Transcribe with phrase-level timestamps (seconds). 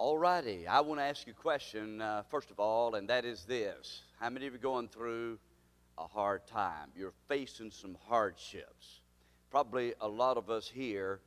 [0.00, 0.64] All righty.
[0.68, 4.02] I want to ask you a question, uh, first of all, and that is this
[4.20, 5.40] How many of you are going through
[5.98, 6.90] a hard time?
[6.96, 9.00] You're facing some hardships.
[9.50, 11.18] Probably a lot of us here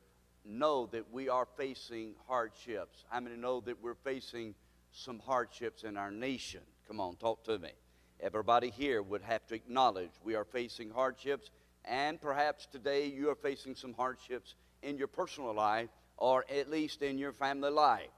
[0.46, 3.04] know that we are facing hardships.
[3.10, 4.54] How many know that we're facing
[4.90, 6.62] some hardships in our nation?
[6.88, 7.72] Come on, talk to me.
[8.20, 11.50] Everybody here would have to acknowledge we are facing hardships,
[11.84, 17.02] and perhaps today you are facing some hardships in your personal life or at least
[17.02, 18.08] in your family life.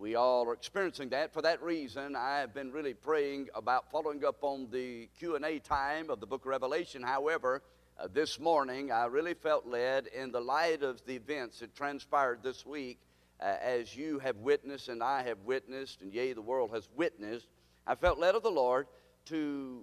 [0.00, 1.34] We all are experiencing that.
[1.34, 6.08] For that reason, I have been really praying about following up on the Q&A time
[6.08, 7.02] of the book of Revelation.
[7.02, 7.62] However,
[7.98, 12.42] uh, this morning I really felt led in the light of the events that transpired
[12.42, 12.98] this week
[13.42, 17.48] uh, as you have witnessed and I have witnessed and yea the world has witnessed.
[17.86, 18.86] I felt led of the Lord
[19.26, 19.82] to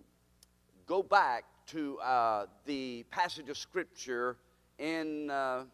[0.88, 4.38] go back to uh, the passage of scripture
[4.80, 5.66] in uh,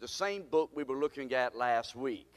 [0.00, 2.31] the same book we were looking at last week.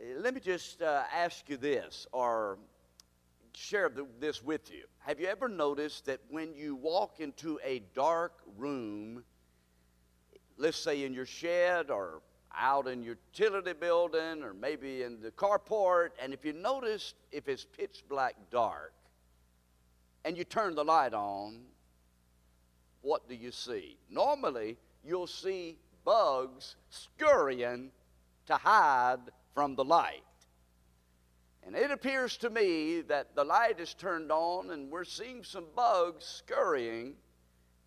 [0.00, 2.58] Let me just uh, ask you this, or
[3.52, 4.84] share this with you.
[4.98, 9.24] Have you ever noticed that when you walk into a dark room,
[10.56, 12.22] let's say in your shed or
[12.56, 17.48] out in your utility building or maybe in the carport, and if you notice if
[17.48, 18.92] it's pitch black dark
[20.24, 21.60] and you turn the light on,
[23.02, 23.96] what do you see?
[24.08, 27.90] Normally, you'll see bugs scurrying
[28.46, 29.20] to hide
[29.54, 30.22] from the light.
[31.66, 35.66] And it appears to me that the light is turned on and we're seeing some
[35.76, 37.14] bugs scurrying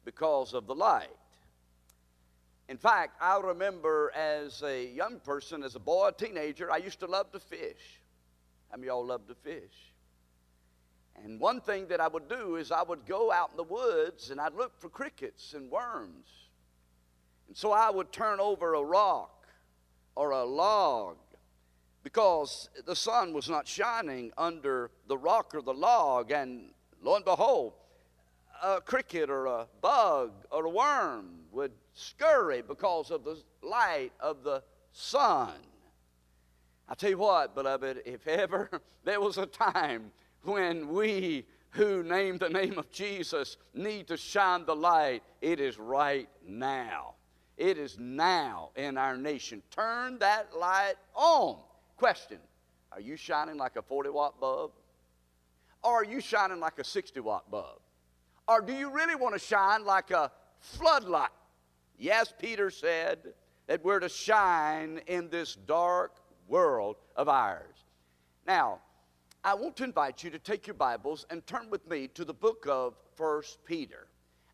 [0.05, 1.09] because of the light.
[2.69, 6.99] In fact, I remember as a young person, as a boy, a teenager, I used
[6.99, 8.01] to love to fish.
[8.71, 9.93] Many of y'all love to fish?
[11.23, 14.29] And one thing that I would do is I would go out in the woods
[14.31, 16.27] and I'd look for crickets and worms.
[17.47, 19.47] And so I would turn over a rock
[20.15, 21.17] or a log
[22.03, 26.71] because the sun was not shining under the rock or the log, and
[27.01, 27.73] lo and behold,
[28.63, 34.43] a cricket or a bug or a worm would scurry because of the light of
[34.43, 35.53] the sun.
[36.87, 38.69] I tell you what, beloved, if ever
[39.03, 40.11] there was a time
[40.43, 45.79] when we who name the name of Jesus need to shine the light, it is
[45.79, 47.15] right now.
[47.57, 49.61] It is now in our nation.
[49.71, 51.59] Turn that light on.
[52.01, 52.39] Question
[52.91, 54.71] Are you shining like a 40 watt bulb?
[55.83, 57.79] Or are you shining like a 60 watt bulb?
[58.47, 61.29] Or do you really want to shine like a floodlight?
[61.99, 63.35] Yes, Peter said
[63.67, 66.13] that we're to shine in this dark
[66.47, 67.85] world of ours.
[68.47, 68.79] Now,
[69.43, 72.33] I want to invite you to take your Bibles and turn with me to the
[72.33, 74.07] book of First Peter.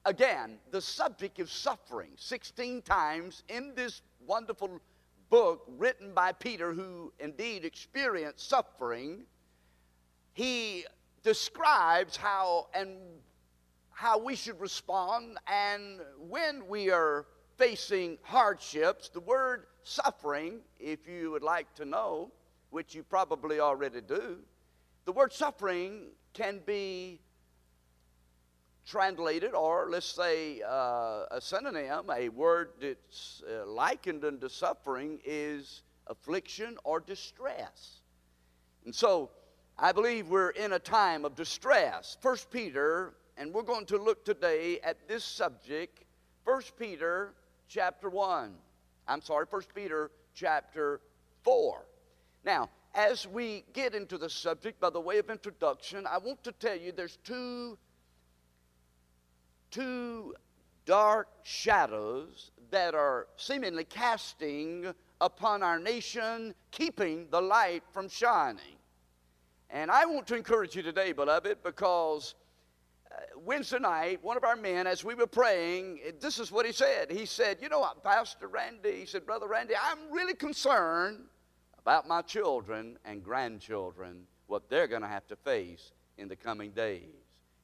[0.03, 2.11] Again, the subject of suffering.
[2.17, 4.81] 16 times in this wonderful
[5.29, 9.23] book written by Peter, who indeed experienced suffering,
[10.33, 10.85] he
[11.23, 12.97] describes how and
[13.91, 17.25] how we should respond and when we are
[17.57, 19.09] facing hardships.
[19.09, 22.31] The word suffering, if you would like to know,
[22.69, 24.37] which you probably already do,
[25.05, 27.19] the word suffering can be
[28.87, 35.83] translated, or let's say uh, a synonym, a word that's uh, likened unto suffering is
[36.07, 37.99] affliction or distress.
[38.85, 39.29] And so
[39.77, 42.17] I believe we're in a time of distress.
[42.21, 46.05] First Peter, and we're going to look today at this subject,
[46.45, 47.33] First Peter
[47.67, 48.53] chapter 1.
[49.07, 51.01] I'm sorry, First Peter chapter
[51.43, 51.85] 4.
[52.45, 56.53] Now, as we get into the subject, by the way of introduction, I want to
[56.53, 57.77] tell you there's two
[59.71, 60.35] two
[60.85, 68.77] dark shadows that are seemingly casting upon our nation, keeping the light from shining.
[69.69, 72.35] And I want to encourage you today, beloved, because
[73.11, 76.71] uh, Wednesday night, one of our men, as we were praying, this is what he
[76.71, 77.11] said.
[77.11, 81.25] He said, You know what, Pastor Randy, he said, Brother Randy, I'm really concerned
[81.79, 86.71] about my children and grandchildren, what they're going to have to face in the coming
[86.71, 87.03] days.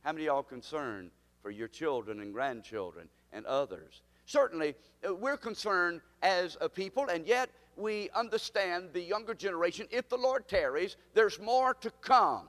[0.02, 1.12] How many of y'all concerned
[1.44, 4.02] for your children and grandchildren and others.
[4.26, 4.76] Certainly,
[5.08, 9.86] uh, we're concerned as a people, and yet we understand the younger generation.
[9.92, 12.48] If the Lord tarries, there's more to come.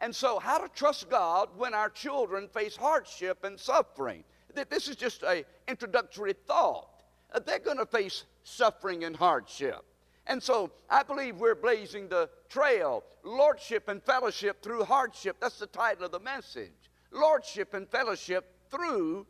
[0.00, 4.22] And so, how to trust God when our children face hardship and suffering?
[4.68, 7.02] This is just an introductory thought.
[7.32, 9.84] Uh, they're going to face suffering and hardship.
[10.26, 15.36] And so I believe we're blazing the trail, lordship and fellowship through hardship.
[15.40, 19.26] That's the title of the message lordship and fellowship through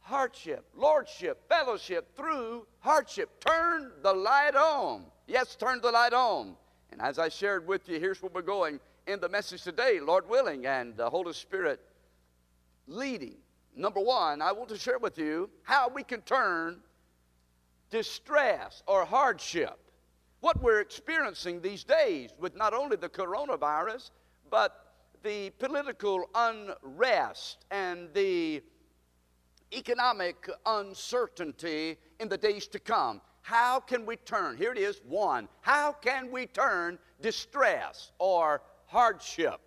[0.00, 0.64] hardship.
[0.74, 3.44] Lordship, fellowship through hardship.
[3.44, 6.56] Turn the light on Yes, turn the light on.
[6.90, 10.26] And as I shared with you, here's where we're going in the message today, Lord
[10.26, 11.80] willing, and the Holy Spirit
[12.86, 13.36] leading.
[13.76, 16.78] Number one, I want to share with you how we can turn
[17.90, 19.78] distress or hardship,
[20.40, 24.10] what we're experiencing these days with not only the coronavirus,
[24.50, 24.87] but
[25.22, 28.62] the political unrest and the
[29.72, 33.20] economic uncertainty in the days to come.
[33.42, 34.56] How can we turn?
[34.56, 35.48] Here it is one.
[35.60, 39.60] How can we turn distress or hardship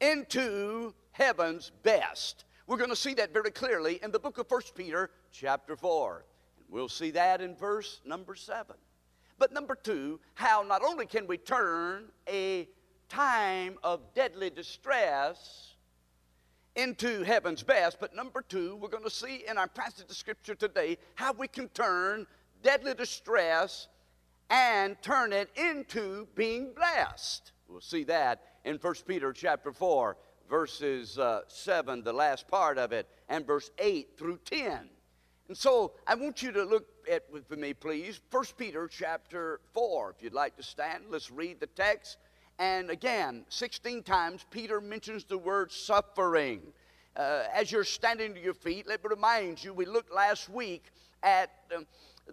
[0.00, 2.44] into heaven's best?
[2.66, 6.24] We're going to see that very clearly in the book of 1 Peter, chapter 4.
[6.58, 8.76] And We'll see that in verse number 7.
[9.38, 12.68] But number two, how not only can we turn a
[13.08, 15.74] time of deadly distress
[16.74, 17.98] into heaven's best.
[18.00, 21.48] But number two, we're going to see in our passage of scripture today how we
[21.48, 22.26] can turn
[22.62, 23.88] deadly distress
[24.50, 27.52] and turn it into being blessed.
[27.68, 30.16] We'll see that in 1 Peter chapter 4,
[30.48, 34.88] verses uh, 7, the last part of it, and verse 8 through 10.
[35.48, 40.14] And so I want you to look at with me, please, 1 Peter chapter 4.
[40.16, 42.18] If you'd like to stand, let's read the text
[42.58, 46.62] and again, 16 times, Peter mentions the word suffering.
[47.14, 50.90] Uh, as you're standing to your feet, let me remind you, we looked last week
[51.22, 51.86] at um,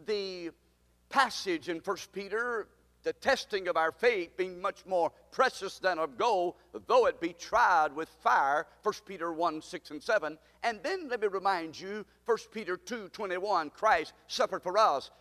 [0.06, 0.52] the
[1.10, 2.68] passage in 1 Peter,
[3.04, 6.56] the testing of our faith being much more precious than of gold,
[6.88, 10.38] though it be tried with fire, 1 Peter 1, 6 and 7.
[10.64, 15.12] And then let me remind you, 1 Peter 2, 21, Christ suffered for us.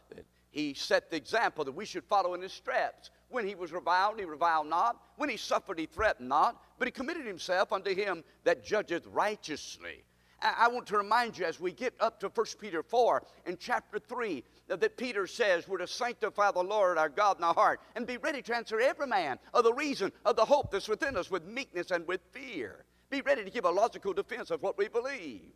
[0.51, 3.11] He set the example that we should follow in his steps.
[3.33, 4.97] When he was reviled, he reviled not.
[5.17, 6.63] When he suffered, he threatened not.
[6.79, 10.05] But he committed himself unto him that judgeth righteously.
[10.43, 13.99] I want to remind you as we get up to 1 Peter 4 in chapter
[13.99, 18.07] 3 that Peter says we're to sanctify the Lord our God in our heart and
[18.07, 21.31] be ready to answer every man of the reason of the hope that's within us
[21.31, 22.85] with meekness and with fear.
[23.09, 25.53] Be ready to give a logical defense of what we believe.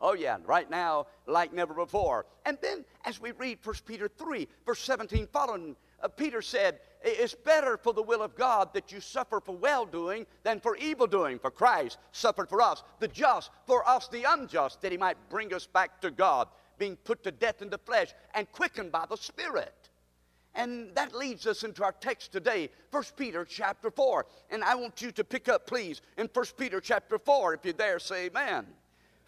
[0.00, 2.26] Oh, yeah, right now, like never before.
[2.44, 7.34] And then as we read 1 Peter 3, verse 17 following, Uh, Peter said, It's
[7.34, 11.06] better for the will of God that you suffer for well doing than for evil
[11.06, 11.38] doing.
[11.38, 15.54] For Christ suffered for us, the just, for us, the unjust, that he might bring
[15.54, 16.48] us back to God,
[16.78, 19.74] being put to death in the flesh and quickened by the Spirit.
[20.54, 24.26] And that leads us into our text today, 1 Peter chapter 4.
[24.50, 27.54] And I want you to pick up, please, in 1 Peter chapter 4.
[27.54, 28.66] If you're there, say amen.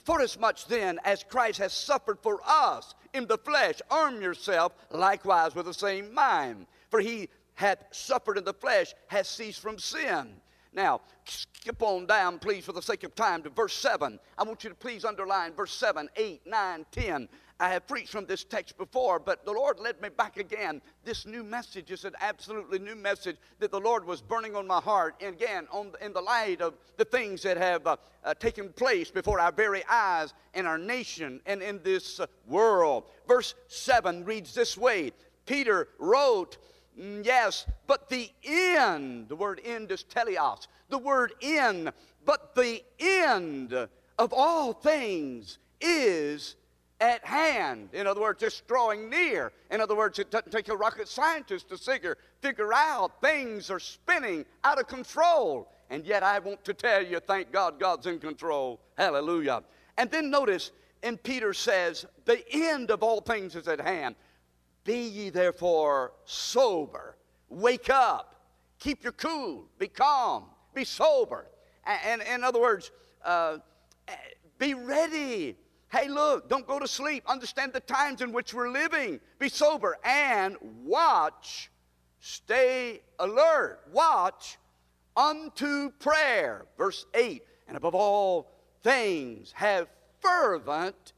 [0.07, 5.67] Forasmuch then as Christ has suffered for us in the flesh, arm yourself likewise with
[5.67, 6.67] the same mind.
[6.91, 10.29] For he hath suffered in the flesh, has ceased from sin.
[10.73, 14.21] Now, skip on down, please, for the sake of time, to verse 7.
[14.39, 17.29] I want you to please underline verse 7, 8, 9, 10.
[17.59, 20.83] I have preached from this text before, but the Lord led me back again.
[21.05, 24.81] This new message is an absolutely new message that the Lord was burning on my
[24.81, 25.15] heart.
[25.23, 29.11] And again, on, in the light of the things that have uh, uh, taken place
[29.11, 33.05] before our very eyes in our nation and in this uh, world.
[33.27, 35.13] Verse 7 reads this way
[35.47, 36.59] Peter wrote,
[37.01, 41.91] mm, Yes, but the end, the word end is teleos, the word end,
[42.27, 43.73] but the end
[44.19, 46.57] of all things is
[47.01, 47.91] at hand.
[47.93, 49.53] In other words, it's drawing near.
[49.71, 53.81] In other words, it doesn't take a rocket scientist to figure, figure out things are
[53.81, 55.69] spinning out of control.
[55.91, 58.81] And yet, I want to tell you, thank God, God's in control.
[58.97, 59.63] Hallelujah.
[59.99, 64.17] And then notice, and Peter says, the end of all things is at hand.
[64.85, 67.17] Be ye therefore sober,
[67.49, 68.37] wake up,
[68.79, 70.45] keep your cool, be calm,
[70.75, 71.47] be sober.
[71.85, 72.91] And, in other words,
[73.25, 73.59] uh,
[74.59, 75.57] be ready
[75.91, 77.23] Hey, look, don't go to sleep.
[77.27, 79.21] Understand the times in which we're living.
[79.39, 81.71] Be sober and watch.
[82.19, 83.81] Stay alert.
[83.93, 84.59] Watch
[85.17, 86.67] unto prayer.
[86.77, 87.43] Verse 8.
[87.69, 88.51] And above all
[88.83, 89.89] things, have
[90.21, 91.13] fervent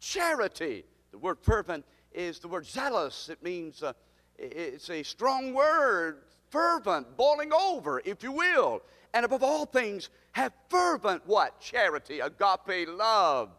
[0.00, 0.84] charity.
[1.12, 3.30] The word fervent is the word zealous.
[3.30, 3.94] It means uh,
[4.38, 8.82] it's a strong word, fervent, boiling over, if you will.
[9.14, 11.58] And above all things, have fervent what?
[11.60, 13.50] Charity, agape love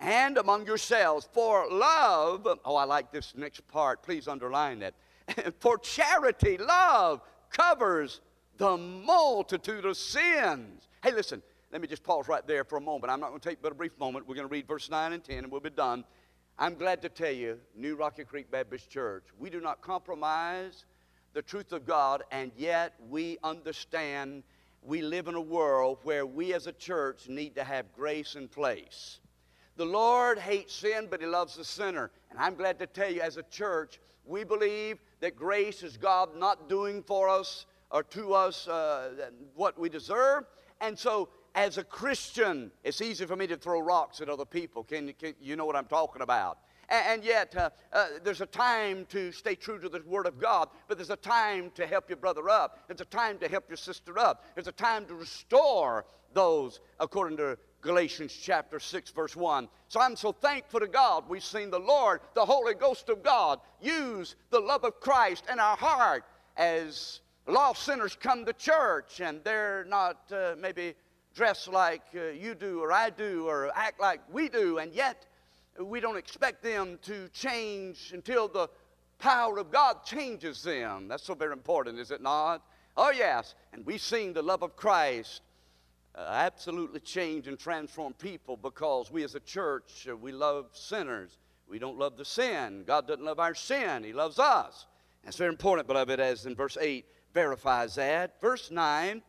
[0.00, 1.28] and among yourselves.
[1.32, 4.02] For love, oh, I like this next part.
[4.02, 4.94] Please underline that.
[5.60, 8.20] For charity, love covers
[8.56, 10.88] the multitude of sins.
[11.02, 11.42] Hey, listen,
[11.72, 13.12] let me just pause right there for a moment.
[13.12, 14.26] I'm not going to take but a brief moment.
[14.26, 16.04] We're going to read verse 9 and 10 and we'll be done.
[16.58, 20.84] I'm glad to tell you, New Rocky Creek Baptist Church, we do not compromise
[21.32, 24.42] the truth of God, and yet we understand
[24.82, 28.48] we live in a world where we as a church need to have grace in
[28.48, 29.20] place.
[29.76, 32.10] The Lord hates sin, but He loves the sinner.
[32.30, 36.36] And I'm glad to tell you, as a church, we believe that grace is God
[36.36, 40.44] not doing for us or to us uh, what we deserve.
[40.80, 44.84] And so, as a Christian, it's easy for me to throw rocks at other people.
[44.84, 46.58] Can, can you know what I'm talking about?
[46.88, 50.70] And, yet, uh, uh, there's a time to stay true to the Word of God,
[50.88, 52.80] but there's a time to help your brother up.
[52.88, 54.44] There's a time to help your sister up.
[54.54, 59.68] There's a time to restore those, according to Galatians chapter 6, verse 1.
[59.88, 61.24] So I'm so thankful to God.
[61.28, 65.58] We've seen the Lord, the Holy Ghost of God, use the love of Christ in
[65.58, 66.24] our heart
[66.56, 70.94] as lost sinners come to church and they're not uh, maybe
[71.34, 75.26] dressed like uh, you do or I do or act like we do, and yet
[75.80, 78.68] we don't expect them to change until the
[79.18, 81.08] power of God changes them.
[81.08, 82.62] That's so very important, is it not?
[82.96, 83.54] Oh, yes.
[83.72, 85.42] And we've seen the love of Christ
[86.14, 91.38] uh, absolutely change and transform people because we as a church, uh, we love sinners.
[91.68, 92.84] We don't love the sin.
[92.86, 94.86] God doesn't love our sin, He loves us.
[95.24, 98.40] That's very important, beloved, as in verse 8 verifies that.
[98.40, 99.22] Verse 9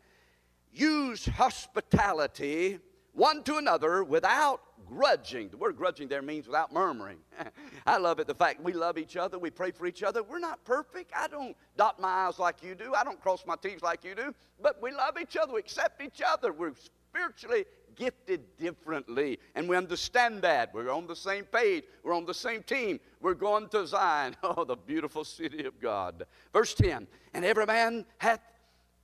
[0.73, 2.79] use hospitality
[3.13, 4.61] one to another without
[4.91, 5.49] grudging.
[5.49, 7.19] The word grudging there means without murmuring.
[7.85, 10.21] I love it, the fact we love each other, we pray for each other.
[10.21, 11.11] We're not perfect.
[11.15, 14.15] I don't dot my I's like you do, I don't cross my T's like you
[14.15, 16.51] do, but we love each other, we accept each other.
[16.51, 20.73] We're spiritually gifted differently, and we understand that.
[20.73, 22.99] We're on the same page, we're on the same team.
[23.21, 26.25] We're going to Zion, oh, the beautiful city of God.
[26.51, 28.41] Verse 10 And every man hath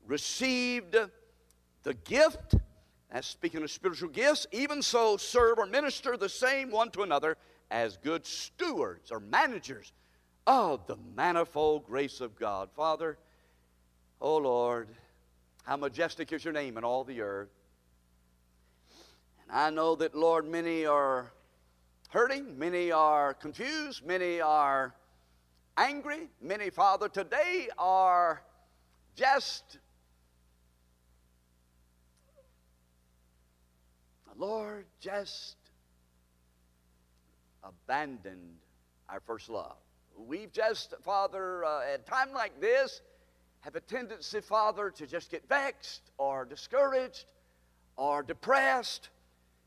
[0.05, 0.97] received
[1.83, 2.55] the gift
[3.11, 7.37] that's speaking of spiritual gifts, even so serve or minister the same one to another
[7.71, 9.93] as good stewards or managers
[10.45, 12.69] of the manifold grace of God.
[12.75, 13.17] Father,
[14.21, 14.89] oh Lord,
[15.63, 17.49] how majestic is your name in all the earth.
[19.49, 21.31] And I know that, Lord, many are
[22.09, 24.93] hurting, many are confused, many are
[25.77, 28.41] angry, many, Father, today are
[29.15, 29.79] just
[34.37, 35.55] Lord, just
[37.63, 38.57] abandoned
[39.09, 39.77] our first love.
[40.15, 43.01] We've just, Father, uh, at a time like this,
[43.61, 47.25] have a tendency, Father, to just get vexed or discouraged
[47.95, 49.09] or depressed.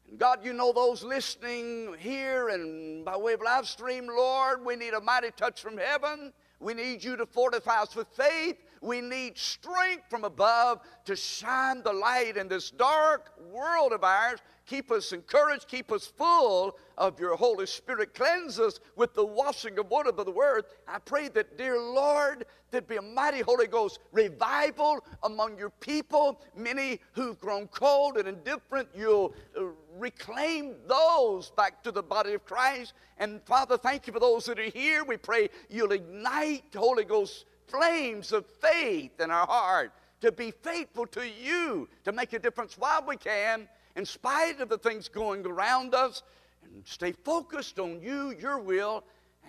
[0.09, 4.77] And God, you know those listening here and by way of live stream, Lord, we
[4.77, 6.33] need a mighty touch from heaven.
[6.61, 8.57] We need you to fortify us with faith.
[8.83, 14.41] We need strength from above to shine the light in this dark world of ours
[14.71, 15.67] Keep us encouraged.
[15.67, 18.15] Keep us full of your Holy Spirit.
[18.15, 20.65] Cleanse us with the washing of water of the Word.
[20.87, 26.41] I pray that, dear Lord, there'd be a mighty Holy Ghost revival among your people.
[26.55, 29.65] Many who've grown cold and indifferent, you'll uh,
[29.99, 32.93] reclaim those back to the body of Christ.
[33.19, 35.03] And Father, thank you for those that are here.
[35.03, 41.07] We pray you'll ignite Holy Ghost flames of faith in our heart to be faithful
[41.09, 43.67] to you, to make a difference while we can
[43.97, 46.23] in spite of the things going around us,
[46.63, 49.05] and stay focused on you, your will,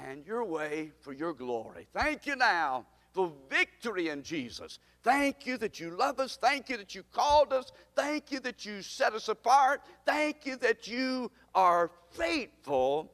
[0.08, 1.88] and your way for your glory.
[1.94, 4.80] Thank you now for victory in Jesus.
[5.04, 6.38] Thank you that you love us.
[6.38, 7.72] Thank you that you called us.
[7.96, 9.82] Thank you that you set us apart.
[10.06, 13.12] Thank you that you are faithful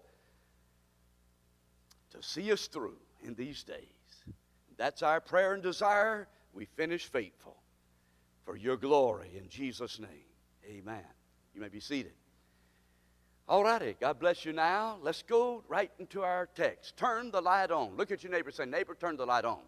[2.12, 3.86] to see us through in these days.
[4.78, 6.28] That's our prayer and desire.
[6.54, 7.58] We finish faithful
[8.46, 10.10] for your glory in Jesus' name.
[10.70, 11.04] Amen.
[11.58, 12.12] You may be seated.
[13.50, 13.96] All righty.
[14.00, 15.00] God bless you now.
[15.02, 16.96] Let's go right into our text.
[16.98, 17.98] Turn the light on.
[17.98, 19.62] Look at your neighbor say, Neighbor, turn the light on.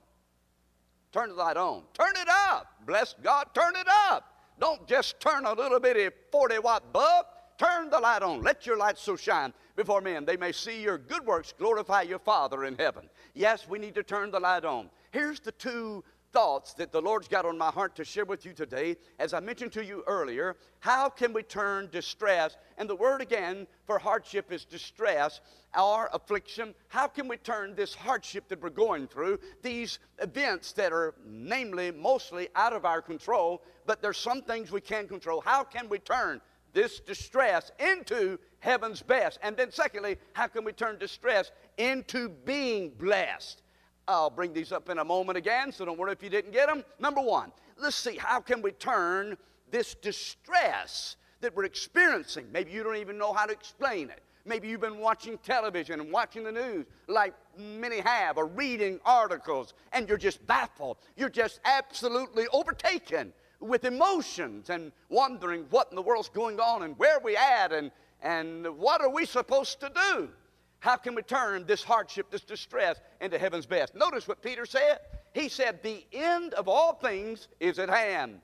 [1.11, 1.81] Turn the light on.
[1.95, 2.67] Turn it up.
[2.85, 3.47] Bless God.
[3.55, 4.35] Turn it up.
[4.59, 7.25] Don't just turn a little bitty 40 watt bulb.
[7.57, 8.43] Turn the light on.
[8.43, 12.19] Let your light so shine before men they may see your good works glorify your
[12.19, 13.09] Father in heaven.
[13.33, 14.91] Yes, we need to turn the light on.
[15.09, 18.53] Here's the two thoughts that the Lord's got on my heart to share with you
[18.53, 18.95] today.
[19.17, 22.55] As I mentioned to you earlier, how can we turn distress?
[22.77, 25.41] And the word again for hardship is distress,
[25.73, 26.73] our affliction.
[26.87, 31.91] How can we turn this hardship that we're going through, these events that are namely
[31.91, 35.41] mostly out of our control, but there's some things we can control?
[35.41, 36.41] How can we turn
[36.73, 39.39] this distress into heaven's best?
[39.41, 43.63] And then, secondly, how can we turn distress into being blessed?
[44.09, 46.67] I'll bring these up in a moment again, so don't worry if you didn't get
[46.67, 46.83] them.
[46.99, 49.37] Number one, let's see how can we turn
[49.69, 52.47] this distress that we're experiencing.
[52.51, 54.23] Maybe you don't even know how to explain it.
[54.45, 59.75] Maybe you've been watching television and watching the news like many have, or reading articles,
[59.93, 60.97] and you're just baffled.
[61.15, 66.97] You're just absolutely overtaken with emotions and wondering what in the world's going on and
[66.97, 70.29] where we at and And what are we supposed to do?
[70.79, 73.95] How can we turn this hardship, this distress, into heaven's best?
[73.95, 74.99] Notice what Peter said.
[75.33, 78.39] He said, The end of all things is at hand.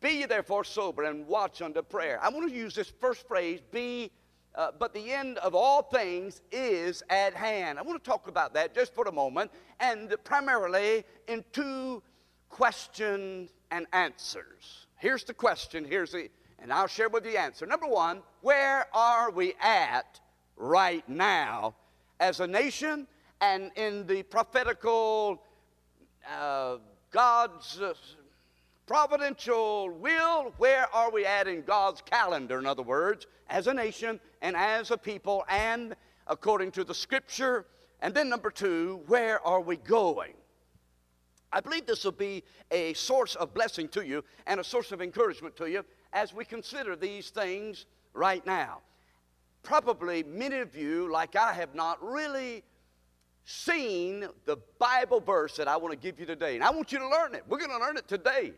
[0.00, 2.18] Be ye therefore sober and watch unto prayer.
[2.22, 4.10] I want to use this first phrase, be,
[4.54, 7.78] uh, but the end of all things is at hand.
[7.78, 12.02] I want to talk about that just for a moment, and primarily in two
[12.48, 14.86] questions and answers.
[14.96, 17.64] Here's the question, here's the, and I'll share with you the answer.
[17.66, 20.20] Number one, where are we at
[20.60, 21.74] right now
[22.20, 23.06] as a nation
[23.40, 25.42] and in the prophetical
[26.30, 26.76] uh,
[27.10, 27.94] God's uh,
[28.86, 34.20] providential will, where are we at in God's calendar, in other words, as a nation
[34.42, 37.66] and as a people, and according to the scripture?
[38.02, 40.34] And then, number two, where are we going?
[41.52, 45.00] I believe this will be a source of blessing to you and a source of
[45.00, 48.80] encouragement to you as we consider these things right now.
[49.62, 52.62] Probably many of you, like I have not really
[53.44, 56.54] seen the Bible verse that I want to give you today.
[56.54, 57.44] And I want you to learn it.
[57.48, 58.52] We're going to learn it today.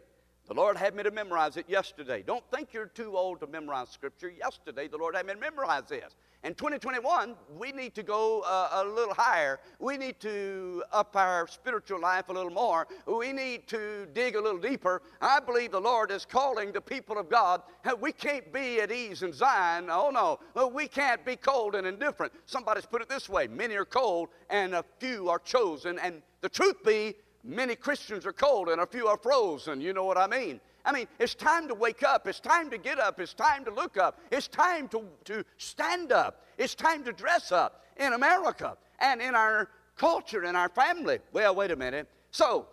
[0.52, 2.22] The Lord had me to memorize it yesterday.
[2.22, 4.28] Don't think you're too old to memorize Scripture.
[4.28, 6.14] Yesterday, the Lord had me to memorize this.
[6.44, 9.60] In 2021, we need to go uh, a little higher.
[9.78, 12.86] We need to up our spiritual life a little more.
[13.06, 15.00] We need to dig a little deeper.
[15.22, 17.62] I believe the Lord is calling the people of God.
[17.98, 19.86] We can't be at ease in Zion.
[19.88, 20.68] Oh, no.
[20.68, 22.30] We can't be cold and indifferent.
[22.44, 25.98] Somebody's put it this way many are cold and a few are chosen.
[25.98, 29.80] And the truth be, many Christians are cold and a few are frozen.
[29.80, 30.60] You know what I mean?
[30.84, 32.26] I mean, it's time to wake up.
[32.26, 33.20] It's time to get up.
[33.20, 34.20] It's time to look up.
[34.30, 36.44] It's time to, to stand up.
[36.58, 41.18] It's time to dress up in America and in our culture, in our family.
[41.32, 42.08] Well, wait a minute.
[42.30, 42.66] So,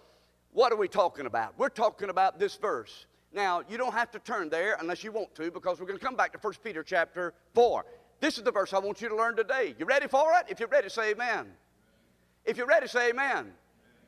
[0.52, 1.54] what are we talking about?
[1.58, 3.06] We're talking about this verse.
[3.32, 6.04] Now, you don't have to turn there unless you want to because we're going to
[6.04, 7.86] come back to 1 Peter chapter 4.
[8.20, 9.76] This is the verse I want you to learn today.
[9.78, 10.46] You ready for it?
[10.50, 11.46] If you're ready, say amen.
[12.44, 13.52] If you're ready, say amen.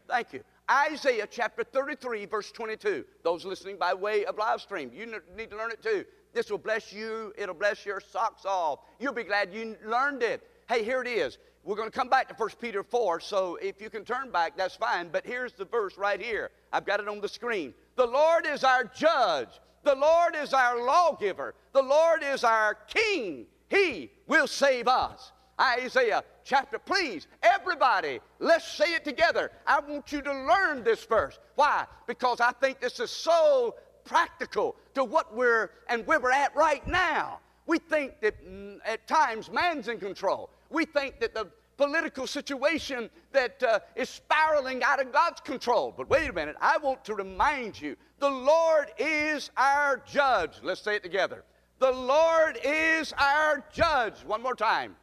[0.08, 0.42] Thank you.
[0.70, 3.06] Isaiah chapter 33, verse 22.
[3.24, 6.06] Those listening by way of live stream, you need to learn it too.
[6.34, 8.80] This will bless you, it'll bless your socks off.
[9.00, 10.48] You'll be glad you learned it.
[10.70, 11.38] Hey, here it is.
[11.64, 14.58] We're going to come back to 1 Peter 4, so if you can turn back,
[14.58, 15.10] that's fine.
[15.12, 16.50] But here's the verse right here.
[16.74, 17.74] I've got it on the screen.
[17.98, 19.50] The Lord is our judge,
[19.84, 23.46] the Lord is our lawgiver, the Lord is our king.
[23.70, 25.32] He will save us.
[25.60, 26.80] Isaiah chapter.
[26.80, 29.52] Please, everybody, let's say it together.
[29.66, 31.40] I want you to learn this verse.
[31.56, 31.86] Why?
[32.08, 36.86] Because I think this is so practical to what we're and where we're at right
[36.88, 37.40] now.
[37.66, 40.50] We think that mm, at times man's in control.
[40.70, 45.94] We think that the political situation that uh, is spiraling out of God's control.
[45.96, 50.60] But wait a minute, I want to remind you the Lord is our judge.
[50.62, 51.44] Let's say it together.
[51.80, 54.24] The Lord is our judge.
[54.26, 54.96] One more time.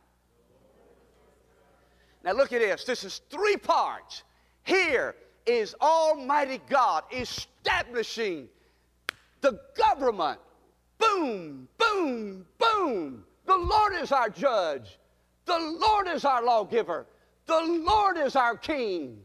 [2.28, 2.84] Now look at this.
[2.84, 4.22] This is three parts.
[4.64, 5.14] Here
[5.46, 8.48] is Almighty God establishing
[9.40, 10.38] the government.
[10.98, 13.24] Boom, boom, boom.
[13.46, 14.98] The Lord is our judge.
[15.46, 17.06] The Lord is our lawgiver.
[17.46, 19.22] The Lord is our king.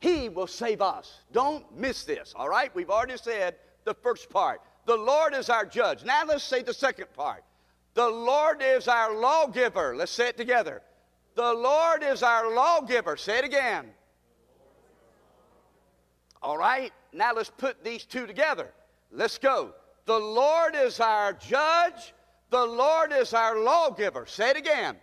[0.00, 1.24] He will save us.
[1.32, 2.74] Don't miss this, all right?
[2.74, 4.62] We've already said the first part.
[4.86, 6.04] The Lord is our judge.
[6.04, 7.44] Now let's say the second part.
[7.92, 9.94] The Lord is our lawgiver.
[9.94, 10.80] Let's say it together.
[11.36, 13.16] The Lord is our lawgiver.
[13.18, 13.90] Say it again.
[16.42, 18.72] All right, now let's put these two together.
[19.12, 19.74] Let's go.
[20.06, 22.14] The Lord is our judge.
[22.48, 24.24] The Lord is our lawgiver.
[24.26, 24.96] Say it again.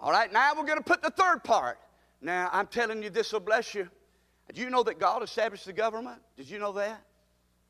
[0.00, 1.78] All right, now we're going to put the third part.
[2.22, 3.90] Now, I'm telling you, this will bless you.
[4.54, 6.22] Do you know that God established the government?
[6.34, 7.02] Did you know that?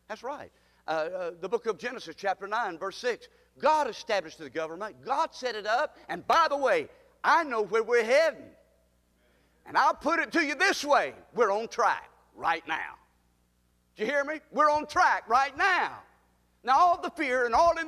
[0.09, 0.53] That's right.
[0.87, 3.29] Uh, uh, the book of Genesis, chapter 9, verse 6.
[3.59, 6.89] God established the government, God set it up, and by the way,
[7.23, 8.47] I know where we're heading.
[9.67, 12.97] And I'll put it to you this way we're on track right now.
[13.97, 14.41] Do you hear me?
[14.51, 15.99] We're on track right now.
[16.63, 17.83] Now, all the fear and all the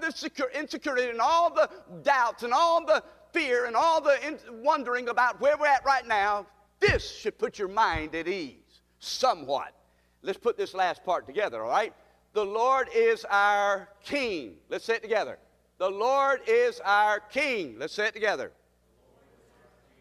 [0.54, 1.68] insecurity and all the
[2.02, 6.46] doubts and all the fear and all the wondering about where we're at right now,
[6.80, 9.74] this should put your mind at ease somewhat.
[10.22, 11.92] Let's put this last part together, all right?
[12.32, 14.54] The Lord is our King.
[14.68, 15.38] Let's say it together.
[15.82, 17.74] The Lord is our King.
[17.76, 18.52] Let's say it together.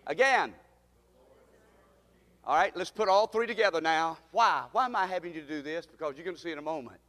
[0.05, 0.53] Again.
[2.45, 4.19] All right, let's put all three together now.
[4.29, 4.65] Why?
[4.73, 5.87] Why am I having you do this?
[5.87, 6.99] Because you're going to see in a moment.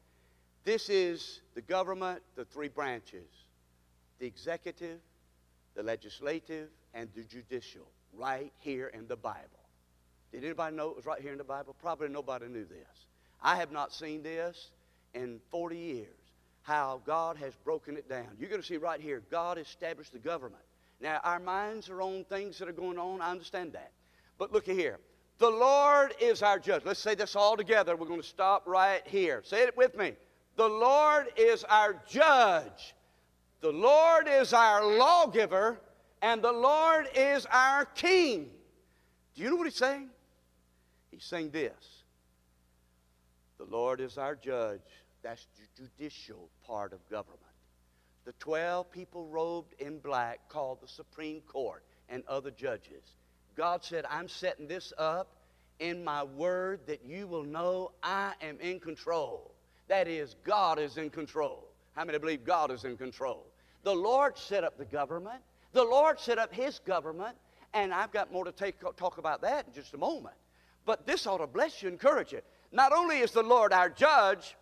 [0.64, 3.28] This is the government, the three branches
[4.18, 5.00] the executive,
[5.74, 9.68] the legislative, and the judicial, right here in the Bible.
[10.32, 11.76] Did anybody know it was right here in the Bible?
[11.78, 13.06] Probably nobody knew this.
[13.42, 14.70] I have not seen this
[15.12, 16.21] in 40 years.
[16.62, 18.28] How God has broken it down.
[18.38, 20.62] You're going to see right here, God established the government.
[21.00, 23.20] Now, our minds are on things that are going on.
[23.20, 23.90] I understand that.
[24.38, 24.98] But look here.
[25.38, 26.82] The Lord is our judge.
[26.84, 27.96] Let's say this all together.
[27.96, 29.42] We're going to stop right here.
[29.44, 30.12] Say it with me.
[30.56, 32.94] The Lord is our judge.
[33.60, 35.80] The Lord is our lawgiver.
[36.20, 38.50] And the Lord is our king.
[39.34, 40.08] Do you know what he's saying?
[41.10, 42.04] He's saying this
[43.58, 44.80] The Lord is our judge.
[45.22, 47.40] That's the judicial part of government.
[48.24, 53.16] The 12 people robed in black called the Supreme Court and other judges.
[53.56, 55.28] God said, I'm setting this up
[55.78, 59.52] in my word that you will know I am in control.
[59.88, 61.68] That is, God is in control.
[61.94, 63.46] How many believe God is in control?
[63.82, 65.40] The Lord set up the government.
[65.72, 67.36] The Lord set up His government,
[67.74, 70.36] and I've got more to take, talk about that in just a moment.
[70.84, 72.40] But this ought to bless you, encourage you.
[72.70, 74.56] Not only is the Lord our judge,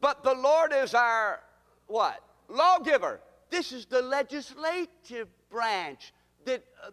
[0.00, 1.40] but the Lord is our
[1.86, 2.22] what?
[2.48, 3.20] Lawgiver.
[3.50, 6.12] This is the legislative branch
[6.44, 6.90] that uh,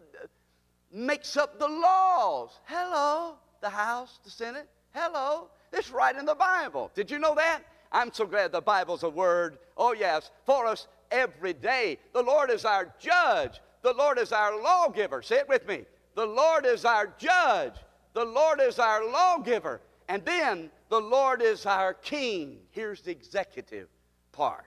[0.91, 2.51] makes up the laws.
[2.65, 4.67] Hello, the House, the Senate.
[4.93, 5.49] Hello.
[5.71, 6.91] It's right in the Bible.
[6.95, 7.61] Did you know that?
[7.91, 11.99] I'm so glad the Bible's a word, oh yes, for us every day.
[12.13, 13.61] The Lord is our judge.
[13.81, 15.21] The Lord is our lawgiver.
[15.21, 15.85] Say it with me.
[16.15, 17.75] The Lord is our judge.
[18.13, 19.81] The Lord is our lawgiver.
[20.09, 22.59] And then the Lord is our king.
[22.71, 23.87] Here's the executive
[24.31, 24.65] part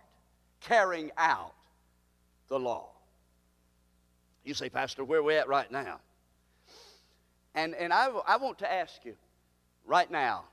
[0.61, 1.55] carrying out
[2.49, 2.91] the law.
[4.45, 6.01] You say, Pastor, where are we at right now?
[7.55, 9.15] And, and I, I want to ask you
[9.87, 10.45] right now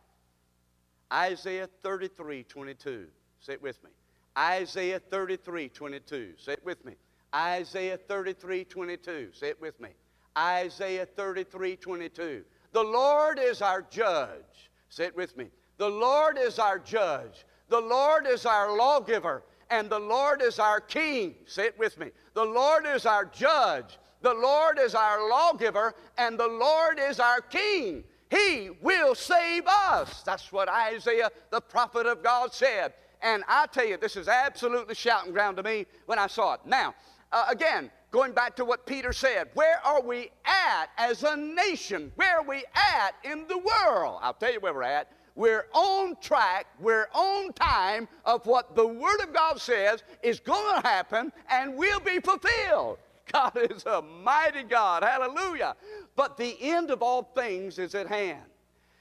[1.12, 3.08] Isaiah 33 22.
[3.40, 3.92] Say it with me.
[4.38, 6.34] Isaiah 33 22.
[6.38, 6.94] Say it with me.
[7.34, 9.30] Isaiah 33 22.
[9.34, 9.90] Say it with me.
[10.38, 12.44] Isaiah 33 22.
[12.74, 14.67] The Lord is our judge.
[14.90, 15.48] Say it with me.
[15.78, 17.46] The Lord is our judge.
[17.70, 19.44] The Lord is our lawgiver.
[19.70, 21.36] And the Lord is our king.
[21.46, 22.12] Say it with me.
[22.34, 24.00] The Lord is our judge.
[24.22, 25.94] The Lord is our lawgiver.
[26.18, 28.04] And the Lord is our king.
[28.30, 30.24] He will save us.
[30.24, 32.94] That's what Isaiah, the prophet of God, said.
[33.22, 36.62] And I tell you, this is absolutely shouting ground to me when I saw it.
[36.66, 36.94] Now,
[37.32, 42.12] uh, again, going back to what Peter said, where are we at as a nation?
[42.16, 44.20] Where are we at in the world?
[44.22, 45.12] I'll tell you where we're at.
[45.36, 50.82] We're on track, we're on time of what the Word of God says is going
[50.82, 52.98] to happen and will be fulfilled.
[53.32, 55.04] God is a mighty God.
[55.04, 55.76] Hallelujah.
[56.16, 58.42] But the end of all things is at hand.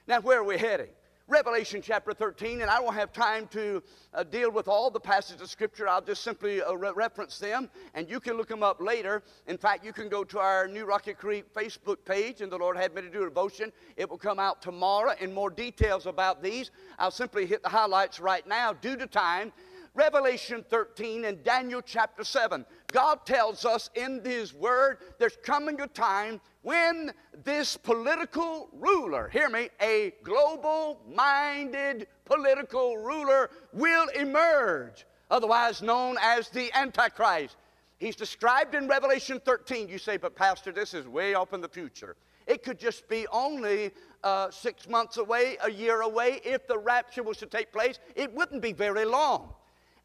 [0.07, 0.89] Now, where are we heading?
[1.29, 3.83] Revelation chapter 13, and I don't have time to
[4.15, 5.89] uh, deal with all the passages of Scripture.
[5.89, 9.25] I'll just simply uh, re- reference them, and you can look them up later.
[9.49, 12.77] In fact, you can go to our New Rocky Creek Facebook page, and the Lord
[12.77, 13.73] had me to do a devotion.
[13.97, 16.71] It will come out tomorrow in more details about these.
[16.97, 19.53] I'll simply hit the highlights right now due to time.
[19.97, 22.65] Revelation 13 and Daniel chapter 7.
[22.93, 27.13] God tells us in His Word there's coming a time when
[27.45, 36.49] this political ruler, hear me, a global minded political ruler will emerge, otherwise known as
[36.49, 37.57] the Antichrist.
[37.99, 39.89] He's described in Revelation 13.
[39.89, 42.17] You say, but Pastor, this is way off in the future.
[42.47, 43.91] It could just be only
[44.23, 46.41] uh, six months away, a year away.
[46.45, 49.55] If the rapture was to take place, it wouldn't be very long.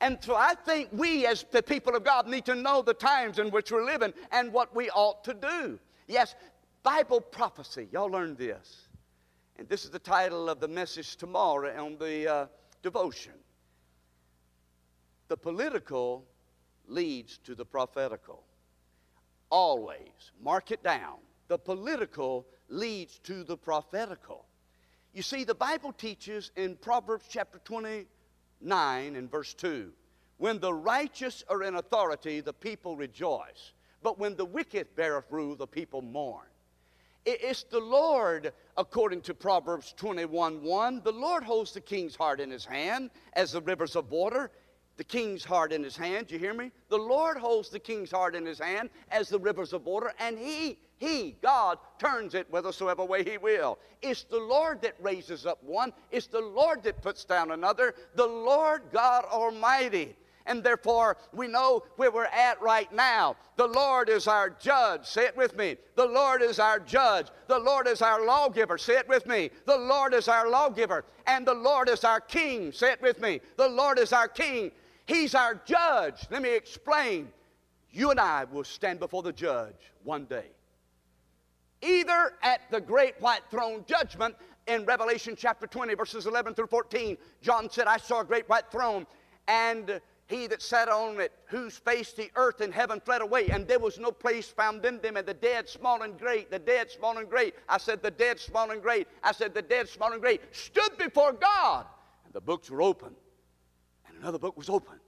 [0.02, 3.38] And so I think we, as the people of God, need to know the times
[3.38, 5.80] in which we're living and what we ought to do.
[6.08, 6.34] Yes,
[6.82, 7.88] Bible prophecy.
[7.92, 8.88] Y'all learned this.
[9.58, 12.46] And this is the title of the message tomorrow on the uh,
[12.82, 13.34] devotion.
[15.28, 16.26] The political
[16.88, 18.44] leads to the prophetical.
[19.52, 20.32] Always.
[20.44, 21.18] Mark it down.
[21.48, 24.46] The political leads to the prophetical.
[25.14, 28.08] You see, the Bible teaches in Proverbs chapter 20
[28.62, 29.92] 9 and verse 2.
[30.38, 33.74] When the righteous are in authority, the people rejoice.
[34.02, 36.48] But when the wicked beareth rule, the people mourn.
[37.24, 41.02] It's the Lord, according to Proverbs 21 1.
[41.04, 44.50] The Lord holds the king's heart in his hand as the rivers of water.
[44.98, 46.72] The king's heart in his hand, you hear me?
[46.90, 50.38] The Lord holds the king's heart in his hand as the rivers of water, and
[50.38, 53.80] he he, God, turns it whithersoever way He will.
[54.04, 58.28] It's the Lord that raises up one, it's the Lord that puts down another, the
[58.28, 60.16] Lord God Almighty.
[60.46, 63.36] And therefore, we know where we're at right now.
[63.58, 65.06] The Lord is our judge.
[65.06, 65.76] Say it with me.
[65.96, 67.28] The Lord is our judge.
[67.48, 68.78] The Lord is our lawgiver.
[68.78, 69.50] Say it with me.
[69.66, 71.06] The Lord is our lawgiver.
[71.28, 72.72] And the Lord is our king.
[72.72, 73.40] Say it with me.
[73.58, 74.72] The Lord is our king.
[75.06, 76.28] He's our judge.
[76.32, 77.30] Let me explain.
[77.92, 80.52] You and I will stand before the judge one day
[81.82, 84.36] either at the great white throne judgment
[84.68, 87.18] in Revelation chapter 20, verses 11 through 14.
[87.42, 89.06] John said, I saw a great white throne,
[89.48, 93.68] and he that sat on it, whose face the earth and heaven fled away, and
[93.68, 96.90] there was no place found in them, and the dead, small and great, the dead,
[96.90, 97.56] small and great.
[97.68, 99.08] I said, the dead, small and great.
[99.24, 101.86] I said, the dead, small and great, stood before God.
[102.24, 103.14] And the books were open,
[104.08, 105.00] and another book was open.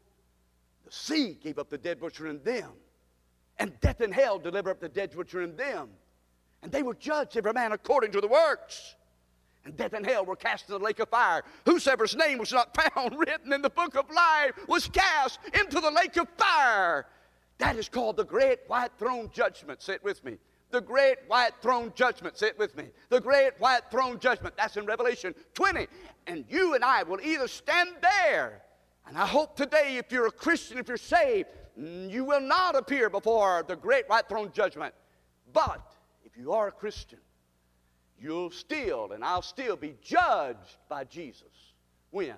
[0.86, 2.72] The sea gave up the dead which were in them,
[3.60, 5.90] and death and hell delivered up the dead which were in them.
[6.63, 8.95] And they were judged, every man according to the works
[9.65, 11.43] and death and hell were cast in the lake of fire.
[11.65, 15.91] Whosoever's name was not found written in the book of life was cast into the
[15.91, 17.06] lake of fire.
[17.60, 19.82] That is called the great white throne judgment.
[19.82, 20.38] Sit with me.
[20.71, 22.38] The great white throne judgment.
[22.38, 22.86] Sit with me.
[23.10, 24.58] The great white throne judgment.
[24.58, 25.88] That's in Revelation 20.
[26.28, 28.63] And you and I will either stand there,
[29.06, 31.49] and I hope today, if you're a Christian, if you're saved,
[31.80, 34.95] mm, you will not appear before the great white throne judgment.
[35.52, 35.93] But
[36.34, 37.19] if you are a Christian,
[38.19, 41.74] you'll still and I'll still be judged by Jesus.
[42.12, 42.36] When?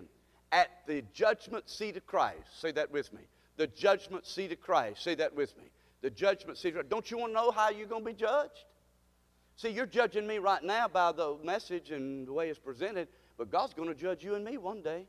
[0.52, 2.60] At the judgment seat of Christ.
[2.60, 3.22] Say that with me.
[3.58, 5.04] The judgment seat of Christ.
[5.04, 5.64] Say that with me.
[6.02, 6.76] The judgment seat.
[6.90, 8.66] Don't you want to know how you're going to be judged?
[9.56, 13.50] See, you're judging me right now by the message and the way it's presented, but
[13.50, 15.08] God's going to judge you and me one day.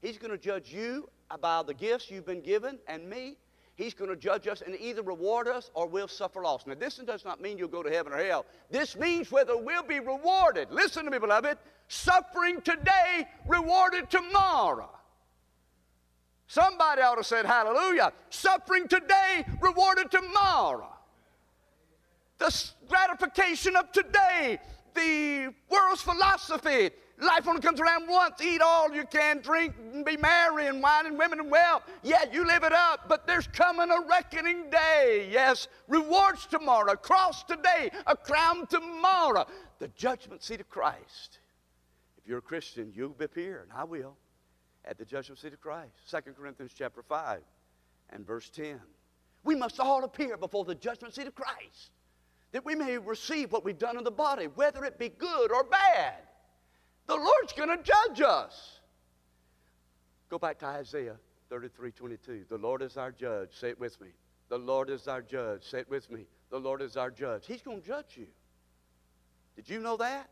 [0.00, 1.08] He's going to judge you
[1.40, 3.36] by the gifts you've been given and me
[3.78, 6.66] He's going to judge us and either reward us or we'll suffer loss.
[6.66, 8.44] Now, this does not mean you'll go to heaven or hell.
[8.72, 10.72] This means whether we'll be rewarded.
[10.72, 11.58] Listen to me, beloved.
[11.86, 14.90] Suffering today, rewarded tomorrow.
[16.48, 18.12] Somebody ought to say hallelujah.
[18.30, 20.92] Suffering today, rewarded tomorrow.
[22.38, 24.58] The gratification of today,
[24.94, 28.40] the world's philosophy, Life only comes around once.
[28.40, 31.82] Eat all you can, drink and be merry and wine and women and wealth.
[32.04, 35.28] Yeah, you live it up, but there's coming a reckoning day.
[35.30, 39.46] Yes, rewards tomorrow, cross today, a crown tomorrow.
[39.80, 41.40] The judgment seat of Christ.
[42.18, 44.16] If you're a Christian, you'll here, and I will,
[44.84, 45.92] at the judgment seat of Christ.
[46.10, 47.40] 2 Corinthians chapter 5
[48.10, 48.80] and verse 10.
[49.42, 51.90] We must all appear before the judgment seat of Christ,
[52.52, 55.64] that we may receive what we've done in the body, whether it be good or
[55.64, 56.14] bad.
[57.08, 58.80] The Lord's going to judge us.
[60.28, 61.16] Go back to Isaiah
[61.48, 62.44] 33 22.
[62.48, 63.48] The Lord is our judge.
[63.58, 64.08] Say it with me.
[64.50, 65.64] The Lord is our judge.
[65.64, 66.26] Say it with me.
[66.50, 67.46] The Lord is our judge.
[67.46, 68.26] He's going to judge you.
[69.56, 70.28] Did you know that?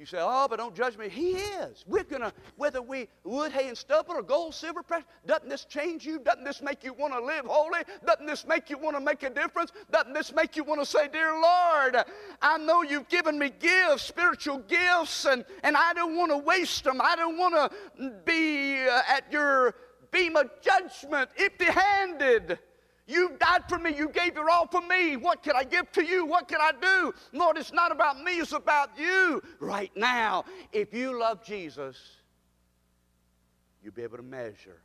[0.00, 1.10] You say, oh, but don't judge me.
[1.10, 1.84] He is.
[1.86, 5.66] We're going to, whether we wood, hay, and stubble or gold, silver, precious, doesn't this
[5.66, 6.18] change you?
[6.18, 7.80] Doesn't this make you want to live holy?
[8.06, 9.72] Doesn't this make you want to make a difference?
[9.90, 11.96] Doesn't this make you want to say, Dear Lord,
[12.40, 16.84] I know you've given me gifts, spiritual gifts, and, and I don't want to waste
[16.84, 17.02] them.
[17.02, 19.74] I don't want to be uh, at your
[20.10, 22.58] bema of judgment empty handed.
[23.10, 23.92] You died for me.
[23.96, 25.16] You gave your all for me.
[25.16, 26.24] What can I give to you?
[26.24, 27.12] What can I do?
[27.32, 30.44] Lord, it's not about me, it's about you right now.
[30.72, 31.96] If you love Jesus,
[33.82, 34.80] you'll be able to measure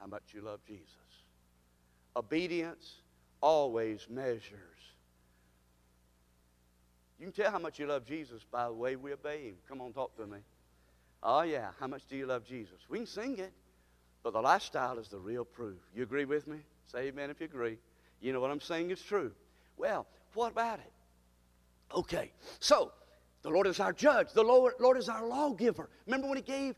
[0.00, 0.86] how much you love Jesus.
[2.16, 2.96] Obedience
[3.40, 4.42] always measures.
[7.20, 9.54] You can tell how much you love Jesus by the way we obey Him.
[9.68, 10.38] Come on, talk to me.
[11.22, 11.70] Oh, yeah.
[11.78, 12.80] How much do you love Jesus?
[12.88, 13.52] We can sing it,
[14.24, 15.78] but the lifestyle is the real proof.
[15.94, 16.58] You agree with me?
[16.90, 17.76] Say amen if you agree.
[18.20, 19.30] You know what I'm saying is true.
[19.76, 20.92] Well, what about it?
[21.94, 22.92] Okay, so
[23.42, 25.90] the Lord is our judge, the Lord, Lord is our lawgiver.
[26.06, 26.74] Remember when He gave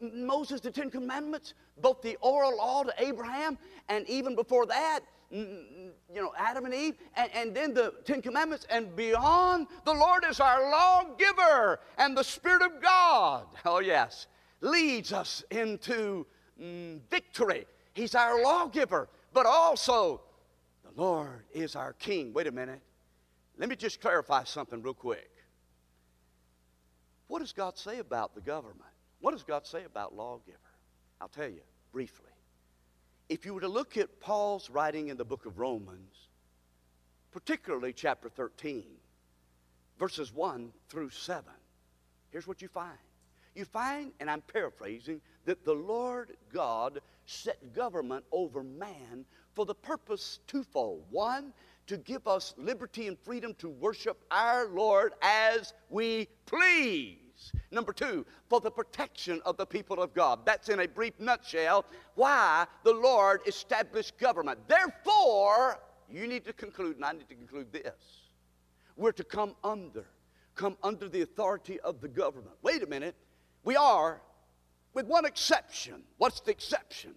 [0.00, 3.58] Moses the Ten Commandments, both the oral law to Abraham,
[3.88, 8.66] and even before that, you know, Adam and Eve, and, and, then the Ten Commandments,
[8.70, 14.26] and beyond, the Lord is our lawgiver, and the Spirit of God, oh yes,
[14.60, 16.26] leads us into
[16.60, 17.66] mm, victory.
[17.94, 20.22] He's our lawgiver but also
[20.84, 22.32] the Lord is our King.
[22.32, 22.80] Wait a minute.
[23.58, 25.30] Let me just clarify something real quick.
[27.26, 28.80] What does God say about the government?
[29.20, 30.58] What does God say about lawgiver?
[31.20, 31.60] I'll tell you
[31.92, 32.26] briefly.
[33.28, 36.28] If you were to look at Paul's writing in the book of Romans,
[37.30, 38.84] particularly chapter 13,
[39.98, 41.44] verses 1 through 7,
[42.30, 42.98] here's what you find.
[43.54, 49.74] You find, and I'm paraphrasing, that the Lord God set government over man for the
[49.74, 51.04] purpose twofold.
[51.10, 51.52] One,
[51.86, 57.52] to give us liberty and freedom to worship our Lord as we please.
[57.70, 60.40] Number two, for the protection of the people of God.
[60.44, 64.60] That's in a brief nutshell why the Lord established government.
[64.68, 67.94] Therefore, you need to conclude, and I need to conclude this.
[68.96, 70.04] We're to come under,
[70.54, 72.56] come under the authority of the government.
[72.62, 73.14] Wait a minute.
[73.64, 74.20] We are
[74.92, 76.02] with one exception.
[76.18, 77.14] What's the exception?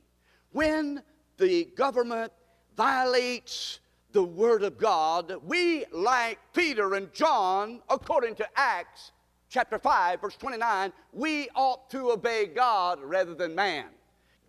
[0.54, 1.02] When
[1.38, 2.32] the government
[2.78, 3.80] violates
[4.12, 9.12] the Word of God, we, like Peter and John, according to Acts
[9.50, 13.86] chapter 5, verse 29, we ought to obey God rather than man.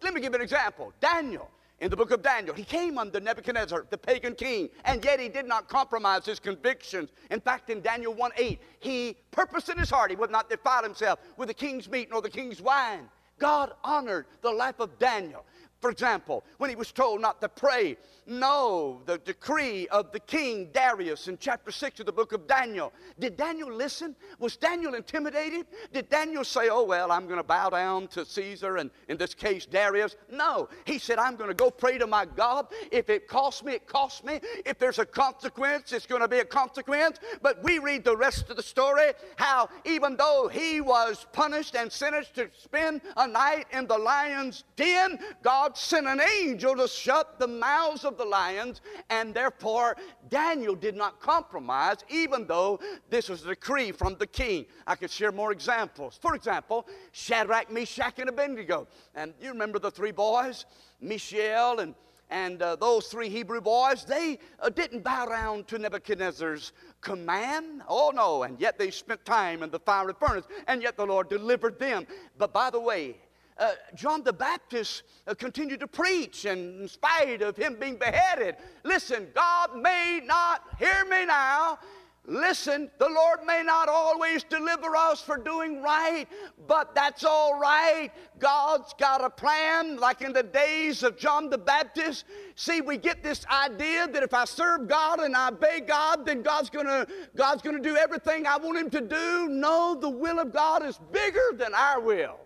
[0.03, 0.93] Let me give an example.
[1.01, 1.51] Daniel.
[1.81, 2.55] in the book of Daniel.
[2.55, 7.11] He came under Nebuchadnezzar, the pagan king, and yet he did not compromise his convictions.
[7.31, 10.83] In fact, in Daniel 1 8, he purposed in his heart he would not defile
[10.83, 13.09] himself with the king's meat nor the king's wine.
[13.39, 15.45] God honored the life of Daniel.
[15.85, 20.71] For example, when he was told not to pray, no, the decree of the king
[20.73, 22.93] Darius in chapter 6 of the book of Daniel.
[23.19, 24.17] Did Daniel listen?
[24.39, 25.67] Was Daniel intimidated?
[25.93, 29.35] Did Daniel say, oh, well, I'm going to bow down to Caesar and in this
[29.35, 30.17] case Darius?
[30.31, 30.69] No.
[30.85, 32.67] He said, I'm going to go pray to my God.
[32.91, 34.41] If it costs me, it costs me.
[34.65, 37.19] If there's a consequence, it's going to be a consequence.
[37.43, 41.91] But we read the rest of the story how even though he was punished and
[41.93, 47.39] sentenced to spend a night in the lion's den, God sent an angel to shut
[47.39, 49.97] the mouths of the lions, and therefore
[50.29, 54.67] Daniel did not compromise, even though this was a decree from the king.
[54.87, 56.19] I could share more examples.
[56.21, 58.87] For example, Shadrach, Meshach, and Abednego.
[59.15, 60.65] And you remember the three boys,
[61.01, 61.95] Mishael and
[62.31, 67.83] and uh, those three Hebrew boys, they uh, didn't bow down to Nebuchadnezzar's command.
[67.89, 68.45] Oh, no.
[68.45, 72.07] And yet they spent time in the fiery furnace, and yet the Lord delivered them.
[72.39, 73.19] But by the way,
[73.59, 78.57] uh, John the Baptist uh, continued to preach, and in spite of him being beheaded,
[78.83, 81.79] listen, God may not, hear me now,
[82.27, 86.27] listen, the Lord may not always deliver us for doing right,
[86.67, 88.11] but that's all right.
[88.41, 92.25] God's got a plan, like in the days of John the Baptist.
[92.57, 96.43] See, we get this idea that if I serve God and I obey God, then
[96.43, 99.49] God's gonna, God's gonna do everything I want Him to do.
[99.49, 102.44] No, the will of God is bigger than our will.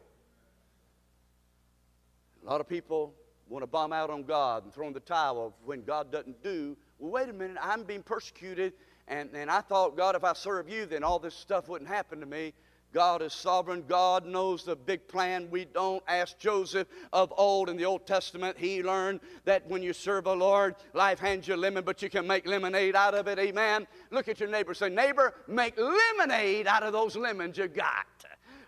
[2.44, 3.14] A lot of people
[3.48, 6.76] want to bomb out on God and throw in the towel when God doesn't do.
[6.98, 8.74] Well, wait a minute, I'm being persecuted,
[9.06, 12.20] and, and I thought, God, if I serve you, then all this stuff wouldn't happen
[12.20, 12.52] to me.
[12.92, 13.84] God is sovereign.
[13.86, 15.48] God knows the big plan.
[15.50, 18.56] We don't ask Joseph of old in the Old Testament.
[18.56, 22.26] He learned that when you serve the Lord, life hands you lemon, but you can
[22.26, 23.38] make lemonade out of it.
[23.38, 23.86] Amen.
[24.10, 24.72] Look at your neighbor.
[24.72, 28.06] Say, neighbor, make lemonade out of those lemons you got.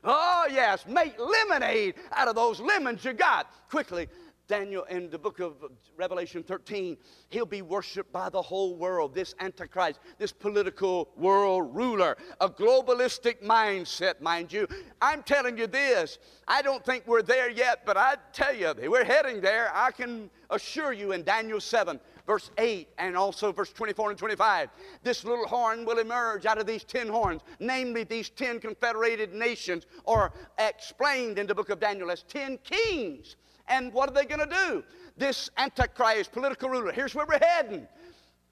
[0.03, 3.53] Oh, yes, make lemonade out of those lemons you got.
[3.69, 4.09] Quickly,
[4.49, 5.55] Daniel in the book of
[5.97, 6.97] Revelation 13,
[7.29, 9.15] he'll be worshiped by the whole world.
[9.15, 14.67] This Antichrist, this political world ruler, a globalistic mindset, mind you.
[15.01, 19.05] I'm telling you this, I don't think we're there yet, but I tell you, we're
[19.05, 19.71] heading there.
[19.73, 22.01] I can assure you in Daniel 7,
[22.31, 24.69] verse 8 and also verse 24 and 25.
[25.03, 29.87] This little horn will emerge out of these ten horns, namely these ten confederated nations,
[30.05, 33.35] or explained in the book of Daniel as ten kings.
[33.67, 34.85] And what are they going to do?
[35.17, 37.89] This Antichrist, political ruler, here's where we're heading.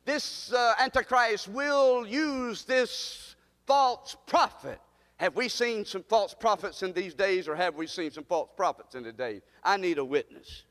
[0.05, 4.81] This uh, Antichrist will use this false prophet.
[5.19, 8.51] Have we seen some false prophets in these days, or have we seen some false
[8.57, 9.43] prophets in the days?
[9.63, 10.65] I need a witness.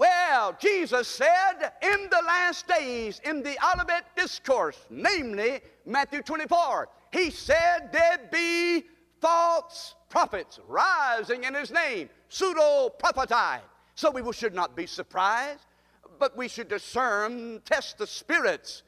[0.00, 7.30] Well, Jesus said in the last days, in the Olivet Discourse, namely Matthew 24, He
[7.30, 8.84] said there'd be
[9.20, 13.62] false prophets rising in His name, pseudo prophesy.
[13.94, 15.66] So we should not be surprised,
[16.18, 18.84] but we should discern, test the spirits.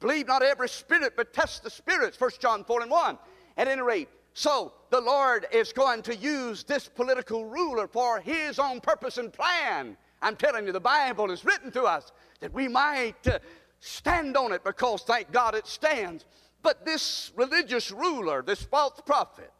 [0.00, 2.20] Believe not every spirit, but test the spirits.
[2.20, 3.18] 1 John 4 and 1.
[3.58, 8.58] At any rate, so the Lord is going to use this political ruler for His
[8.58, 9.96] own purpose and plan.
[10.20, 13.38] I'm telling you, the Bible is written to us that we might uh,
[13.80, 16.24] stand on it because, thank God, it stands.
[16.62, 19.52] But this religious ruler, this false prophet,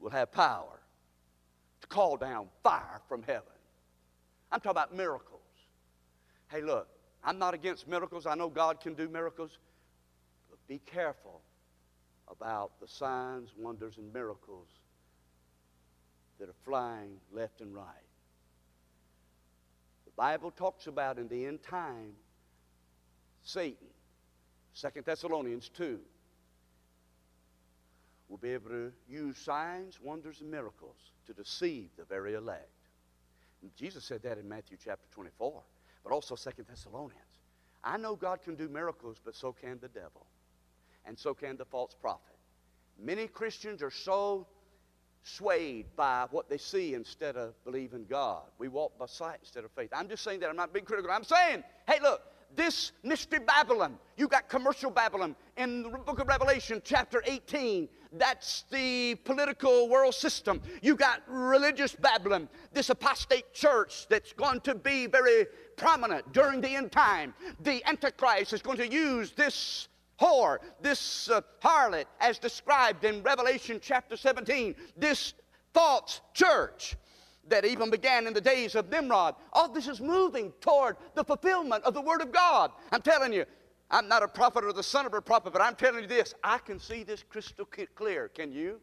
[0.00, 0.80] will have power
[1.80, 3.42] to call down fire from heaven.
[4.50, 5.40] I'm talking about miracles.
[6.48, 6.88] Hey, look,
[7.24, 8.26] I'm not against miracles.
[8.26, 9.58] I know God can do miracles.
[10.50, 11.40] But be careful
[12.28, 14.68] about the signs, wonders, and miracles
[16.38, 18.05] that are flying left and right.
[20.16, 22.12] Bible talks about in the end time
[23.42, 23.86] Satan.
[24.72, 25.98] Second Thessalonians 2
[28.28, 32.68] will be able to use signs, wonders, and miracles to deceive the very elect.
[33.62, 35.62] And Jesus said that in Matthew chapter 24,
[36.02, 37.22] but also Second Thessalonians.
[37.84, 40.26] I know God can do miracles, but so can the devil,
[41.04, 42.36] and so can the false prophet.
[42.98, 44.46] Many Christians are so
[45.26, 48.42] swayed by what they see instead of believing God.
[48.58, 49.90] We walk by sight instead of faith.
[49.92, 50.48] I'm just saying that.
[50.48, 51.10] I'm not being critical.
[51.10, 52.22] I'm saying, hey, look,
[52.54, 57.88] this mystery Babylon, you got commercial Babylon in the book of Revelation, chapter 18.
[58.12, 60.62] That's the political world system.
[60.80, 65.46] You got religious Babylon, this apostate church that's going to be very
[65.76, 67.34] prominent during the end time.
[67.60, 69.88] The Antichrist is going to use this
[70.20, 75.34] whore, this uh, harlot, as described in Revelation chapter 17, this
[75.72, 76.96] false church.
[77.48, 79.36] that even began in the days of Nimrod.
[79.52, 82.72] All this is moving toward the fulfillment of the Word of God.
[82.90, 83.44] I'm telling you,
[83.90, 86.34] I'm not a prophet or the son of a prophet, but I'm telling you this
[86.42, 88.28] I can see this crystal clear.
[88.28, 88.80] Can you?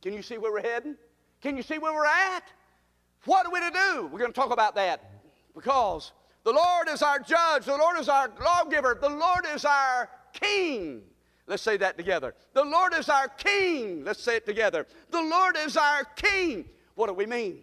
[0.00, 0.96] Can you see where we're heading?
[1.40, 2.44] Can you see where we're at?
[3.24, 4.08] What are we to do?
[4.12, 5.10] We're going to talk about that
[5.54, 6.12] because
[6.44, 10.08] the Lord is our judge, the Lord is our lawgiver, the Lord is our
[10.40, 11.02] king.
[11.46, 12.34] Let's say that together.
[12.54, 14.04] The Lord is our king.
[14.04, 14.86] Let's say it together.
[15.10, 16.64] The Lord is our king.
[16.94, 17.60] What do we mean?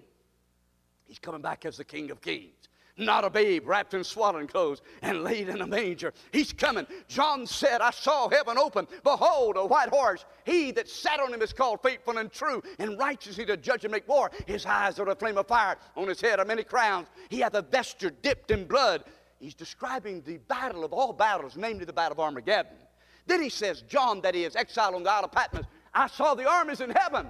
[1.05, 2.63] He's coming back as the King of Kings.
[2.95, 6.13] Not a babe wrapped in swaddling clothes and laid in a manger.
[6.31, 6.85] He's coming.
[7.07, 8.87] John said, I saw heaven open.
[9.03, 10.25] Behold, a white horse.
[10.45, 13.83] He that sat on him is called faithful and true, and righteous he to judge
[13.83, 14.29] and make war.
[14.45, 15.77] His eyes are a flame of fire.
[15.95, 17.07] On his head are many crowns.
[17.29, 19.03] He hath a vesture dipped in blood.
[19.43, 22.77] He's describing the battle of all battles, namely the battle of Armageddon.
[23.25, 26.49] Then he says, John, that is, exiled on the Isle of Patmos, I saw the
[26.49, 27.27] armies in heaven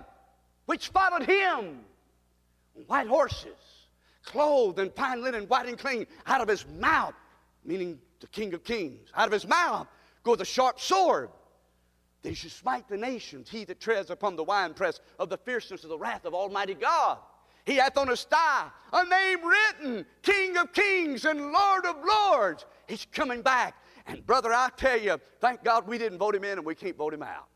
[0.68, 1.80] which followed him
[2.86, 3.58] white horses,
[4.24, 7.16] clothed in fine linen, white and clean, out of his mouth,
[7.66, 9.88] meaning the King of Kings, out of his mouth
[10.22, 11.32] goeth a sharp sword.
[12.22, 15.90] They should smite the nations, he that treads upon the winepress of the fierceness of
[15.90, 17.18] the wrath of Almighty God.
[17.66, 22.66] He hath on his thigh a name written, King of Kings and Lord of Lords.
[22.88, 23.76] He's coming back.
[24.06, 26.98] And brother, I tell you, thank God we didn't vote him in and we can't
[26.98, 27.48] vote him out.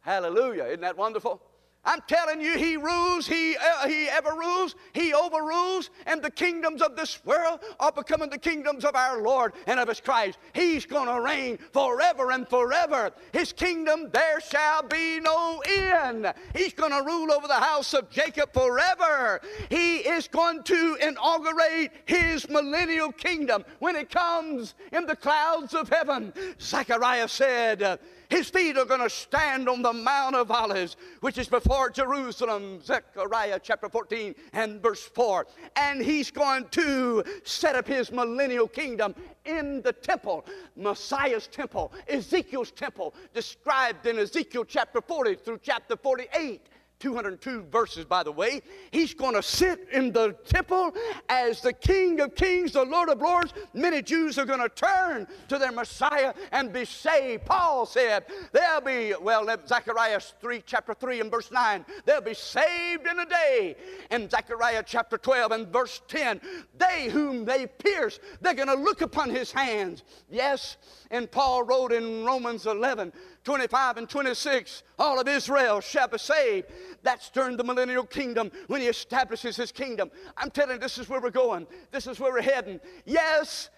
[0.00, 0.64] Hallelujah.
[0.64, 1.42] Isn't that wonderful?
[1.84, 6.82] I'm telling you, He rules, He, uh, he ever rules, He overrules, and the kingdoms
[6.82, 10.38] of this world are becoming the kingdoms of our Lord and of His Christ.
[10.52, 13.12] He's going to reign forever and forever.
[13.32, 16.32] His kingdom, there shall be no end.
[16.54, 19.40] He's going to rule over the house of Jacob forever.
[19.70, 25.88] He is going to inaugurate His millennial kingdom when it comes in the clouds of
[25.88, 26.34] heaven.
[26.60, 27.98] Zechariah said,
[28.30, 32.80] his feet are going to stand on the Mount of Olives, which is before Jerusalem.
[32.80, 35.46] Zechariah chapter 14 and verse 4.
[35.76, 39.14] And he's going to set up his millennial kingdom
[39.44, 46.68] in the temple, Messiah's temple, Ezekiel's temple, described in Ezekiel chapter 40 through chapter 48.
[47.00, 48.60] 202 verses, by the way.
[48.92, 50.94] He's going to sit in the temple
[51.28, 53.52] as the King of Kings, the Lord of Lords.
[53.74, 57.46] Many Jews are going to turn to their Messiah and be saved.
[57.46, 63.06] Paul said, They'll be, well, Zechariah 3, chapter 3 and verse 9, they'll be saved
[63.06, 63.76] in a day.
[64.10, 66.40] And Zechariah chapter 12 and verse 10,
[66.78, 70.04] they whom they pierce, they're going to look upon his hands.
[70.30, 70.76] Yes,
[71.10, 73.12] and Paul wrote in Romans 11,
[73.44, 76.68] 25 and 26, all of Israel shall be saved.
[77.02, 80.10] That's during the millennial kingdom when he establishes his kingdom.
[80.36, 81.66] I'm telling you, this is where we're going.
[81.90, 82.78] This is where we're heading.
[83.06, 83.70] Yes,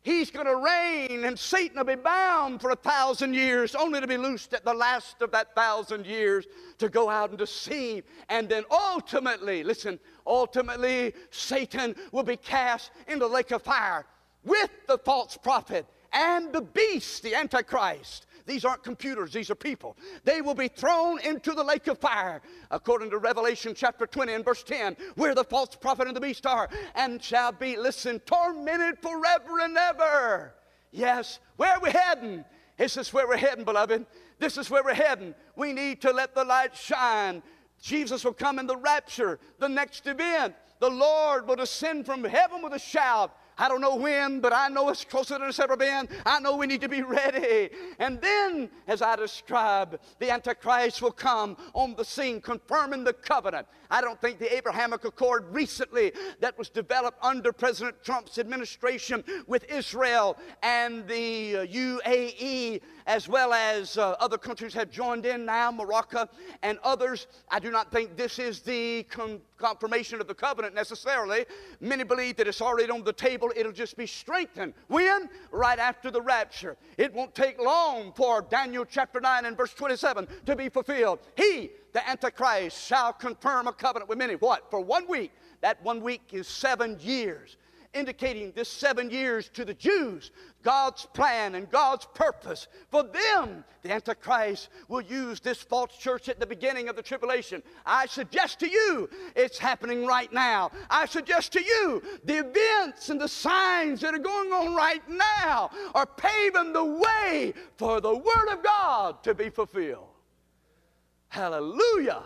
[0.00, 4.06] he's going to reign and Satan will be bound for a thousand years, only to
[4.06, 6.46] be loosed at the last of that thousand years
[6.78, 8.04] to go out and deceive.
[8.30, 14.06] And then ultimately, listen, ultimately, Satan will be cast into the lake of fire
[14.42, 18.26] with the false prophet and the beast, the Antichrist.
[18.44, 19.96] These aren't computers, these are people.
[20.24, 24.44] They will be thrown into the lake of fire, according to Revelation chapter 20 and
[24.44, 28.98] verse 10, where the false prophet and the beast are, and shall be, listen, tormented
[28.98, 30.54] forever and ever.
[30.90, 32.44] Yes, where are we heading?
[32.76, 34.06] This is where we're heading, beloved.
[34.38, 35.34] This is where we're heading.
[35.54, 37.42] We need to let the light shine.
[37.80, 40.54] Jesus will come in the rapture, the next event.
[40.80, 44.66] The Lord will descend from heaven with a shout I don't know when, but I
[44.66, 46.08] know it's closer than it's ever been.
[46.26, 47.70] I know we need to be ready.
[48.00, 53.68] And then, as I describe, the Antichrist will come on the scene, confirming the covenant.
[53.88, 56.10] I don't think the Abrahamic Accord recently
[56.40, 63.52] that was developed under President Trump's administration with Israel and the uh, UAE, as well
[63.52, 66.28] as uh, other countries have joined in now, Morocco
[66.62, 67.26] and others.
[67.50, 71.44] I do not think this is the con- confirmation of the covenant necessarily.
[71.80, 74.74] Many believe that it's already on the table, it'll just be strengthened.
[74.88, 75.28] When?
[75.50, 76.76] Right after the rapture.
[76.98, 81.20] It won't take long for Daniel chapter 9 and verse 27 to be fulfilled.
[81.36, 84.34] He the Antichrist shall confirm a covenant with many.
[84.34, 84.70] What?
[84.70, 85.32] For one week.
[85.60, 87.56] That one week is seven years,
[87.94, 90.30] indicating this seven years to the Jews,
[90.62, 92.68] God's plan and God's purpose.
[92.90, 97.62] For them, the Antichrist will use this false church at the beginning of the tribulation.
[97.84, 100.70] I suggest to you, it's happening right now.
[100.88, 105.70] I suggest to you, the events and the signs that are going on right now
[105.94, 110.08] are paving the way for the Word of God to be fulfilled.
[111.28, 112.22] Hallelujah.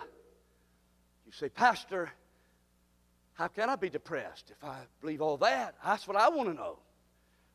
[1.24, 2.10] You say, Pastor,
[3.36, 5.74] how can I be depressed if I believe all that?
[5.84, 6.78] That's what I want to know.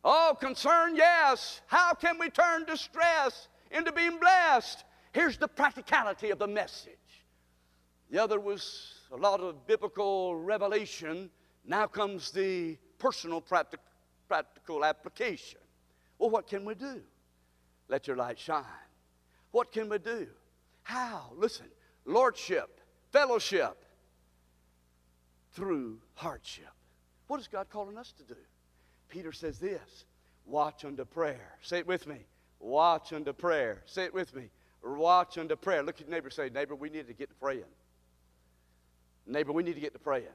[0.03, 1.61] Oh, concern, yes.
[1.65, 4.83] How can we turn distress into being blessed?
[5.11, 7.25] Here's the practicality of the message
[8.11, 11.31] The other was a lot of biblical revelation.
[11.65, 13.79] Now comes the personal practic-
[14.27, 15.59] practical application.
[16.19, 17.01] Well, what can we do?
[17.89, 18.63] Let your light shine.
[19.49, 20.27] What can we do?
[20.83, 21.31] How?
[21.35, 21.65] Listen,
[22.05, 23.80] lordship, fellowship
[25.53, 26.71] through hardship.
[27.27, 28.39] What is God calling us to do?
[29.09, 30.05] Peter says this
[30.45, 31.53] watch unto prayer.
[31.61, 32.17] Say it with me.
[32.59, 33.81] Watch unto prayer.
[33.85, 34.49] Say it with me.
[34.83, 35.83] Watch unto prayer.
[35.83, 37.63] Look at your neighbor say, Neighbor, we need to get to praying.
[39.27, 40.25] Neighbor, we need to get to praying.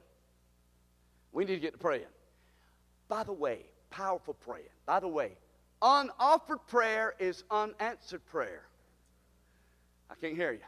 [1.33, 2.05] We need to get to praying.
[3.09, 3.59] By the way,
[3.89, 4.69] powerful praying.
[4.85, 5.33] By the way,
[5.81, 8.63] unoffered prayer is unanswered prayer.
[10.09, 10.59] I can't hear you.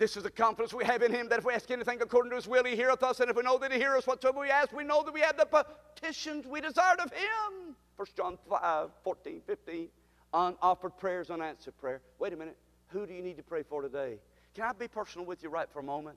[0.00, 2.36] This is the confidence we have in Him that if we ask anything according to
[2.36, 3.20] His will, He heareth us.
[3.20, 5.20] And if we know that He heareth us whatsoever we ask, we know that we
[5.20, 7.76] have the petitions we desired of Him.
[7.96, 9.88] 1 John 5, 14, 15.
[10.32, 12.00] Unoffered prayers, unanswered prayer.
[12.18, 12.56] Wait a minute.
[12.88, 14.16] Who do you need to pray for today?
[14.54, 16.16] Can I be personal with you right for a moment?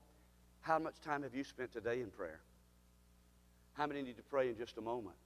[0.62, 2.40] How much time have you spent today in prayer?
[3.74, 5.16] How many need to pray in just a moment?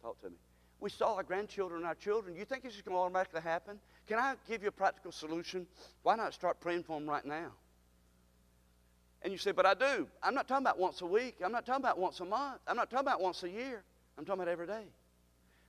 [0.00, 0.36] Talk to me.
[0.84, 2.36] We saw our grandchildren and our children.
[2.36, 3.80] You think it's just going to automatically happen?
[4.06, 5.66] Can I give you a practical solution?
[6.02, 7.52] Why not start praying for them right now?
[9.22, 10.06] And you say, but I do.
[10.22, 11.36] I'm not talking about once a week.
[11.42, 12.60] I'm not talking about once a month.
[12.68, 13.82] I'm not talking about once a year.
[14.18, 14.84] I'm talking about every day.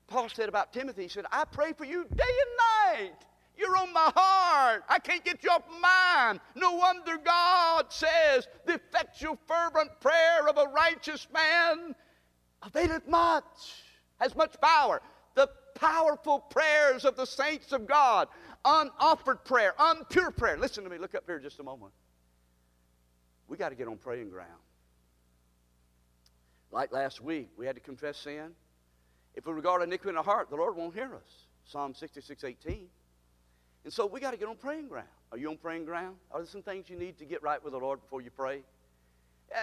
[0.07, 3.13] Paul said about Timothy, he said, I pray for you day and night.
[3.57, 4.83] You're on my heart.
[4.89, 6.41] I can't get you off my mind.
[6.55, 11.95] No wonder God says, the effectual, fervent prayer of a righteous man
[12.61, 13.84] availeth much,
[14.19, 15.01] has much power.
[15.35, 18.27] The powerful prayers of the saints of God,
[18.63, 20.57] unoffered prayer, unpure prayer.
[20.57, 21.91] Listen to me, look up here just a moment.
[23.47, 24.49] We got to get on praying ground.
[26.71, 28.51] Like last week, we had to confess sin.
[29.35, 31.45] If we regard iniquity in our heart, the Lord won't hear us.
[31.65, 32.87] Psalm 66, 18.
[33.83, 35.07] And so we got to get on praying ground.
[35.31, 36.15] Are you on praying ground?
[36.31, 38.63] Are there some things you need to get right with the Lord before you pray?
[39.53, 39.59] Uh,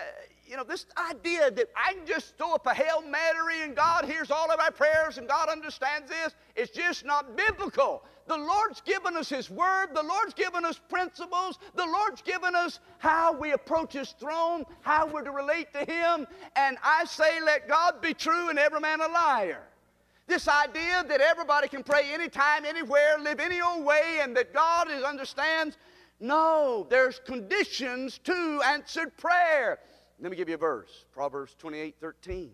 [0.47, 4.05] you know, this idea that I can just throw up a Hail Mary and God
[4.05, 8.05] hears all of our prayers and God understands this, it's just not biblical.
[8.27, 12.81] The Lord's given us His Word, the Lord's given us principles, the Lord's given us
[12.99, 17.67] how we approach His throne, how we're to relate to Him, and I say, let
[17.67, 19.63] God be true and every man a liar.
[20.27, 24.91] This idea that everybody can pray anytime, anywhere, live any old way, and that God
[24.91, 25.77] is, understands.
[26.23, 29.81] No, there's conditions to answered prayer.
[30.21, 32.53] Let me give you a verse Proverbs 28 13.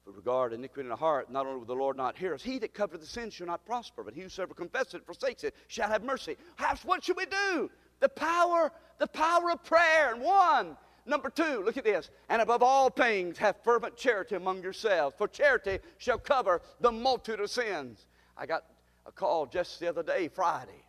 [0.00, 2.42] If we regard iniquity in the heart, not only will the Lord not hear us,
[2.42, 5.52] he that covereth the sin shall not prosper, but he whosoever confesses it, forsakes it,
[5.66, 6.36] shall have mercy.
[6.54, 7.68] How, what should we do?
[7.98, 8.70] The power,
[9.00, 10.14] the power of prayer.
[10.14, 10.76] And one,
[11.06, 12.10] Number two, look at this.
[12.28, 17.40] And above all things, have fervent charity among yourselves, for charity shall cover the multitude
[17.40, 18.06] of sins.
[18.36, 18.64] I got
[19.06, 20.84] a call just the other day, Friday.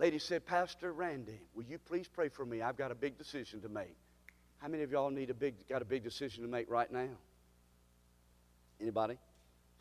[0.00, 2.62] Lady said, Pastor Randy, will you please pray for me?
[2.62, 3.94] I've got a big decision to make.
[4.56, 7.08] How many of y'all need a big, got a big decision to make right now?
[8.80, 9.18] Anybody?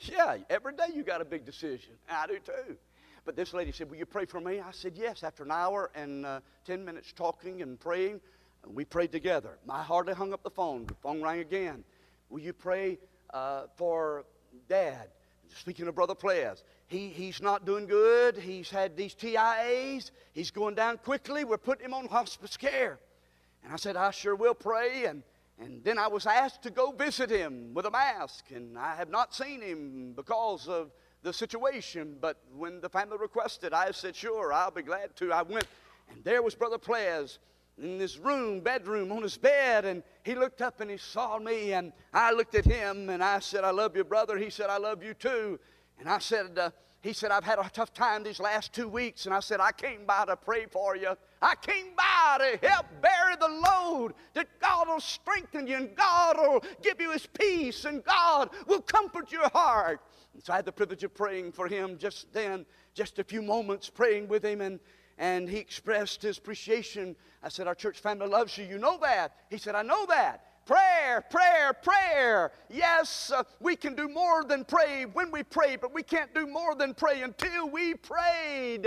[0.02, 1.94] Yeah, every day you got a big decision.
[2.10, 2.76] I do too.
[3.24, 4.60] But this lady said, Will you pray for me?
[4.60, 5.24] I said, Yes.
[5.24, 8.20] After an hour and uh, 10 minutes talking and praying,
[8.68, 9.58] we prayed together.
[9.70, 10.86] I hardly hung up the phone.
[10.86, 11.86] The phone rang again.
[12.30, 13.00] Will you pray
[13.34, 14.26] uh, for
[14.68, 15.08] Dad?
[15.56, 18.36] Speaking of Brother Ples, he, he's not doing good.
[18.36, 20.10] He's had these TIAs.
[20.34, 21.44] He's going down quickly.
[21.44, 23.00] We're putting him on hospice care.
[23.64, 25.06] And I said, I sure will pray.
[25.06, 25.22] And,
[25.60, 28.46] and then I was asked to go visit him with a mask.
[28.50, 30.90] And I have not seen him because of
[31.22, 32.18] the situation.
[32.20, 35.32] But when the family requested, I said, sure, I'll be glad to.
[35.32, 35.68] I went,
[36.10, 37.38] and there was Brother Ples
[37.78, 41.74] in this room, bedroom, on his bed, and he looked up and he saw me,
[41.74, 44.38] and I looked at him and I said, I love you, brother.
[44.38, 45.60] He said, I love you too.
[46.00, 46.72] And I said, uh,
[47.02, 49.26] he said, I've had a tough time these last two weeks.
[49.26, 51.12] And I said, I came by to pray for you.
[51.42, 56.38] I came by to help bear the load, that God will strengthen you and God
[56.38, 60.02] will give you his peace and God will comfort your heart.
[60.34, 63.42] And so I had the privilege of praying for him just then, just a few
[63.42, 64.60] moments praying with him.
[64.62, 64.80] And
[65.20, 67.16] and he expressed his appreciation.
[67.44, 68.66] I said, Our church family loves you.
[68.66, 69.36] You know that.
[69.50, 70.46] He said, I know that.
[70.70, 72.52] Prayer, prayer, prayer.
[72.70, 76.46] Yes, uh, we can do more than pray when we pray, but we can't do
[76.46, 78.86] more than pray until we prayed.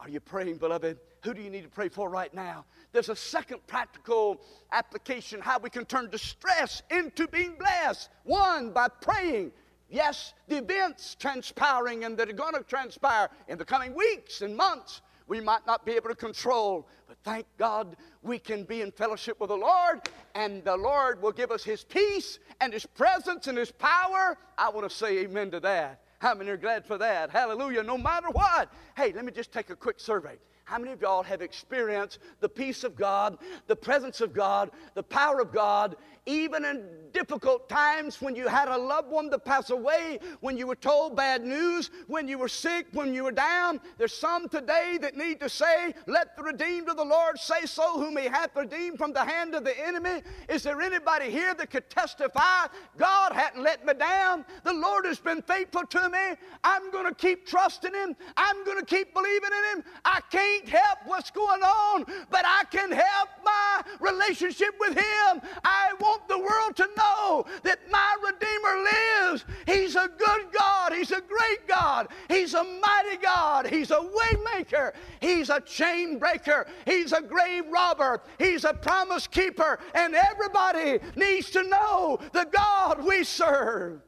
[0.00, 0.98] Are you praying, beloved?
[1.22, 2.64] Who do you need to pray for right now?
[2.90, 4.40] There's a second practical
[4.72, 8.08] application how we can turn distress into being blessed.
[8.24, 9.52] One, by praying.
[9.88, 14.56] Yes, the events transpiring and that are going to transpire in the coming weeks and
[14.56, 16.88] months we might not be able to control.
[17.08, 21.32] But thank God we can be in fellowship with the Lord, and the Lord will
[21.32, 24.38] give us His peace and His presence and His power.
[24.56, 26.02] I want to say amen to that.
[26.18, 27.30] How many are glad for that?
[27.30, 27.82] Hallelujah.
[27.82, 28.72] No matter what.
[28.96, 30.38] Hey, let me just take a quick survey.
[30.64, 35.02] How many of y'all have experienced the peace of God, the presence of God, the
[35.02, 35.94] power of God,
[36.26, 40.66] even in difficult times when you had a loved one to pass away, when you
[40.66, 43.80] were told bad news, when you were sick, when you were down?
[43.96, 47.98] There's some today that need to say, Let the redeemed of the Lord say so,
[47.98, 50.22] whom he hath redeemed from the hand of the enemy.
[50.48, 52.66] Is there anybody here that could testify,
[52.98, 54.44] God hadn't let me down?
[54.64, 56.36] The Lord has been faithful to me.
[56.64, 58.14] I'm going to keep trusting him.
[58.36, 59.84] I'm going to keep believing in him.
[60.04, 65.40] I can't help what's going on, but I can help my relationship with Him.
[65.64, 69.44] I want the world to know that my Redeemer lives.
[69.66, 70.92] He's a good God.
[70.92, 72.08] He's a great God.
[72.28, 73.66] He's a mighty God.
[73.66, 74.92] He's a waymaker.
[75.20, 76.66] He's a chain breaker.
[76.84, 78.22] He's a grave robber.
[78.38, 79.78] He's a promise keeper.
[79.94, 84.00] And everybody needs to know the God we serve.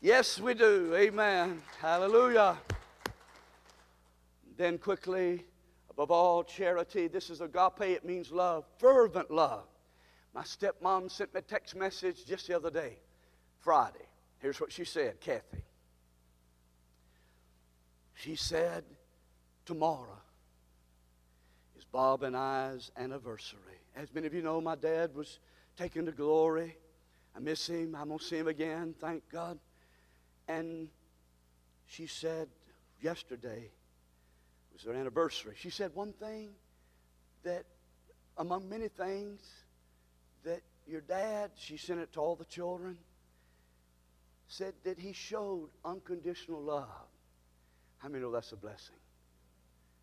[0.00, 0.94] Yes, we do.
[0.94, 1.62] Amen.
[1.80, 2.58] Hallelujah.
[4.56, 5.44] Then quickly,
[5.90, 7.08] above all, charity.
[7.08, 9.64] This is agape, it means love, fervent love.
[10.34, 12.98] My stepmom sent me a text message just the other day,
[13.60, 14.06] Friday.
[14.40, 15.62] Here's what she said, Kathy.
[18.14, 18.84] She said,
[19.64, 20.18] Tomorrow
[21.78, 23.60] is Bob and I's anniversary.
[23.96, 25.38] As many of you know, my dad was
[25.78, 26.76] taken to glory.
[27.36, 27.96] I miss him.
[27.98, 29.58] I'm going to see him again, thank God.
[30.48, 30.88] And
[31.86, 32.48] she said
[33.00, 33.70] yesterday,
[34.74, 35.54] was their anniversary.
[35.56, 36.50] She said one thing
[37.44, 37.64] that,
[38.36, 39.40] among many things,
[40.86, 42.98] your dad, she sent it to all the children,
[44.48, 46.88] said that he showed unconditional love.
[47.98, 48.96] How many know that's a blessing?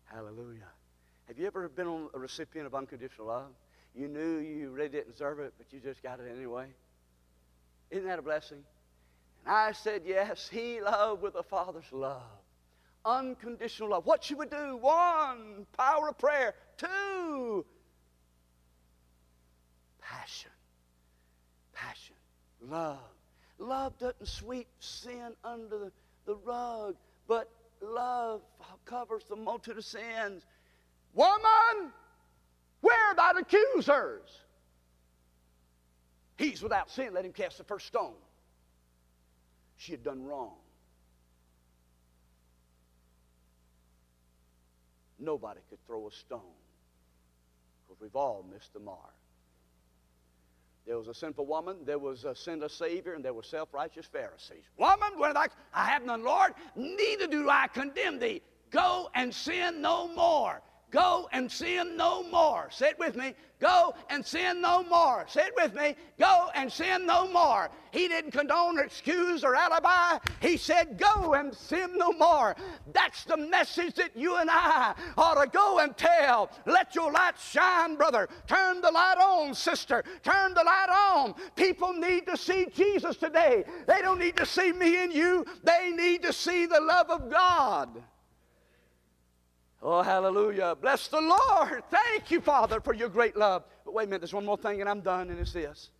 [0.06, 0.68] Hallelujah.
[1.28, 3.52] Have you ever been a recipient of unconditional love?
[3.94, 6.66] You knew you really didn't deserve it, but you just got it anyway.
[7.90, 8.64] Isn't that a blessing?
[9.44, 12.22] And I said, yes, he loved with a father's love
[13.04, 14.06] unconditional love.
[14.06, 14.76] What should we do?
[14.76, 16.54] One, power of prayer.
[16.76, 17.64] Two,
[20.00, 20.51] passion.
[21.86, 22.16] Passion.
[22.60, 22.98] Love.
[23.58, 25.92] Love doesn't sweep sin under the,
[26.26, 26.96] the rug,
[27.28, 27.48] but
[27.80, 28.40] love
[28.84, 30.44] covers the multitude of sins.
[31.14, 31.92] Woman,
[32.80, 34.28] where are thine accusers?
[36.36, 38.14] He's without sin, let him cast the first stone.
[39.76, 40.54] She had done wrong.
[45.22, 46.40] nobody could throw a stone
[47.86, 49.14] because we've all missed the mark.
[50.86, 54.06] There was a sinful woman, there was a sinless Savior, and there were self righteous
[54.06, 54.64] Pharisees.
[54.76, 58.42] Woman, when I, I have none, Lord, neither do I condemn thee.
[58.70, 60.60] Go and sin no more.
[60.92, 62.68] Go and sin no more.
[62.70, 63.34] Say it with me.
[63.58, 65.24] Go and sin no more.
[65.26, 65.96] Say it with me.
[66.18, 67.70] Go and sin no more.
[67.92, 70.18] He didn't condone or excuse or alibi.
[70.40, 72.54] He said, Go and sin no more.
[72.92, 76.50] That's the message that you and I ought to go and tell.
[76.66, 78.28] Let your light shine, brother.
[78.46, 80.04] Turn the light on, sister.
[80.22, 81.34] Turn the light on.
[81.56, 83.64] People need to see Jesus today.
[83.86, 87.30] They don't need to see me and you, they need to see the love of
[87.30, 88.02] God.
[89.82, 90.76] Oh, hallelujah.
[90.80, 91.82] Bless the Lord.
[91.90, 93.64] Thank you, Father, for your great love.
[93.84, 95.90] But wait a minute, there's one more thing, and I'm done, and it's this.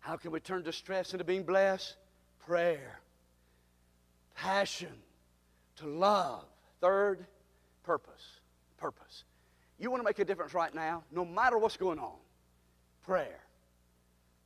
[0.00, 1.96] How can we turn distress into being blessed?
[2.46, 3.00] Prayer,
[4.34, 4.92] passion,
[5.76, 6.44] to love.
[6.80, 7.26] Third,
[7.84, 8.40] purpose.
[8.76, 9.24] Purpose.
[9.78, 12.16] You want to make a difference right now, no matter what's going on.
[13.02, 13.40] Prayer,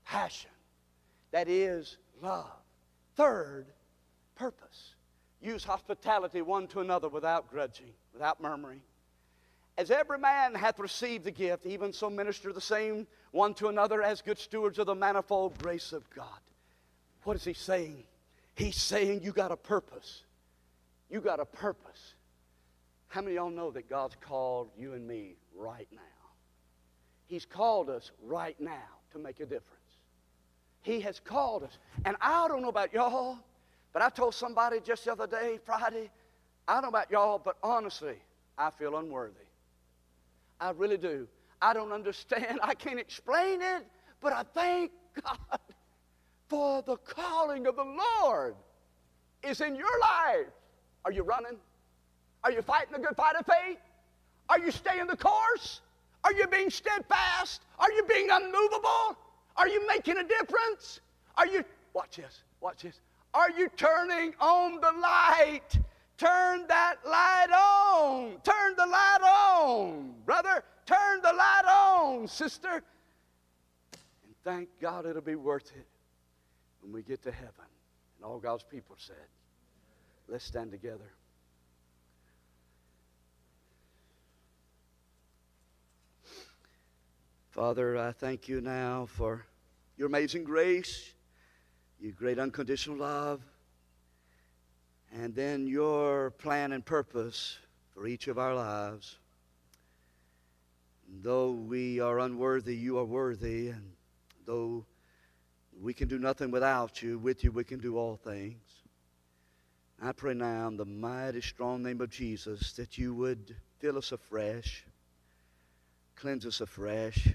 [0.05, 0.51] passion.
[1.33, 2.51] That is love.
[3.17, 3.67] Third,
[4.37, 4.94] purpose.
[5.45, 8.81] Use hospitality one to another without grudging, without murmuring.
[9.77, 14.03] As every man hath received the gift, even so minister the same one to another
[14.03, 16.41] as good stewards of the manifold grace of God.
[17.25, 18.05] What is he saying?
[18.55, 20.23] He's saying you got a purpose.
[21.11, 22.15] You got a purpose.
[23.09, 26.01] How many of y'all know that God's called you and me right now?
[27.27, 29.71] He's called us right now to make a difference.
[30.83, 31.79] He has called us.
[32.05, 33.39] And I don't know about y'all,
[33.95, 36.11] but I told somebody just the other day, Friday,
[36.67, 38.17] I don't know about y'all, but honestly,
[38.59, 39.47] I feel unworthy.
[40.61, 41.29] I really do.
[41.63, 42.59] I don't understand.
[42.63, 43.87] I can't explain it,
[44.21, 44.91] but I thank
[45.23, 45.61] God
[46.49, 48.57] for the calling of the Lord
[49.45, 50.49] is in your life.
[51.05, 51.57] Are you running?
[52.43, 53.79] Are you fighting the good fight of faith?
[54.49, 55.83] Are you staying the course?
[56.25, 57.63] Are you being steadfast?
[57.79, 59.17] Are you being unmovable?
[59.57, 61.01] Are you making a difference?
[61.37, 62.99] Are you, watch this, watch this.
[63.35, 65.77] Are you turning on the light?
[66.17, 68.41] Turn that light on.
[68.45, 70.63] Turn the light on, brother.
[70.87, 72.71] Turn the light on, sister.
[72.73, 75.87] And thank God it'll be worth it
[76.81, 77.67] when we get to heaven.
[78.17, 79.17] And all God's people said,
[80.29, 81.11] let's stand together.
[87.51, 89.45] Father, I thank you now for
[89.97, 91.14] your amazing grace
[92.05, 93.41] your great unconditional love,
[95.15, 97.57] and then your plan and purpose
[97.95, 99.17] for each of our lives.
[101.23, 103.93] Though we are unworthy, you are worthy, and
[104.45, 104.85] though
[105.81, 108.61] we can do nothing without you, with you we can do all things.
[110.03, 114.13] I pray now in the mighty, strong name of Jesus that you would fill us
[114.13, 114.85] afresh,
[116.17, 117.29] cleanse us afresh,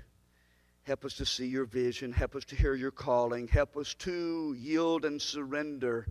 [0.89, 4.55] help us to see your vision, help us to hear your calling, help us to
[4.57, 6.07] yield and surrender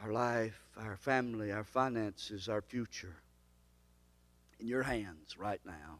[0.00, 3.16] our life, our family, our finances, our future
[4.60, 5.98] in your hands right now.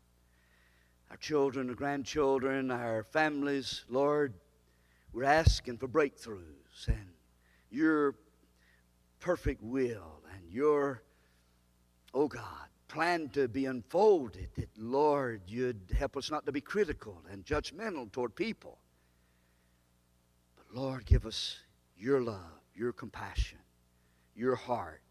[1.10, 4.34] Our children, our grandchildren, our families, Lord,
[5.12, 7.08] we're asking for breakthroughs and
[7.72, 8.14] your
[9.18, 11.02] perfect will and your,
[12.14, 14.48] oh God, plan to be unfolded.
[14.56, 18.78] That, Lord, you'd help us not to be critical and judgmental toward people.
[20.56, 21.58] But, Lord, give us
[21.96, 23.58] your love, your compassion,
[24.36, 25.02] your heart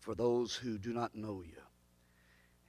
[0.00, 1.62] for those who do not know you.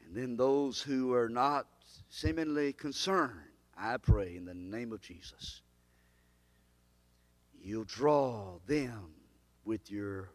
[0.05, 1.65] And then those who are not
[2.09, 3.39] seemingly concerned,
[3.75, 5.61] I pray in the name of Jesus,
[7.59, 9.15] you'll draw them
[9.65, 10.29] with your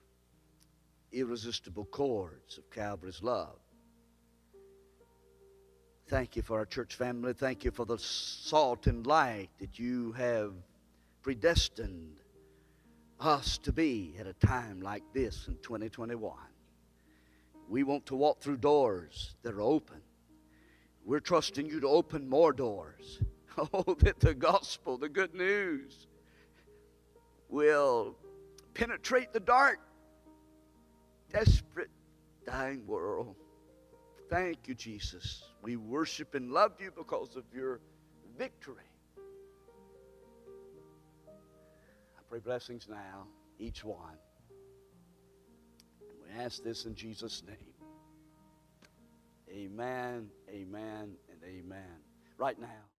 [1.13, 3.59] irresistible cords of Calvary's love.
[6.09, 7.33] Thank you for our church family.
[7.33, 10.53] Thank you for the salt and light that you have
[11.23, 12.21] predestined
[13.19, 16.35] us to be at a time like this in 2021.
[17.71, 20.03] We want to walk through doors that are open.
[21.07, 23.21] We're trusting you to open more doors.
[23.57, 26.09] Oh, that the gospel, the good news,
[27.49, 28.17] will
[28.75, 29.79] penetrate the dark,
[31.33, 31.91] desperate,
[32.45, 33.37] dying world.
[34.35, 35.45] Thank you, Jesus.
[35.63, 37.79] We worship and love you because of your
[38.37, 38.83] victory.
[42.19, 43.29] I pray blessings now,
[43.61, 44.19] each one.
[46.01, 47.57] And we ask this in Jesus' name.
[49.49, 52.01] Amen, amen, and amen.
[52.37, 52.94] Right now.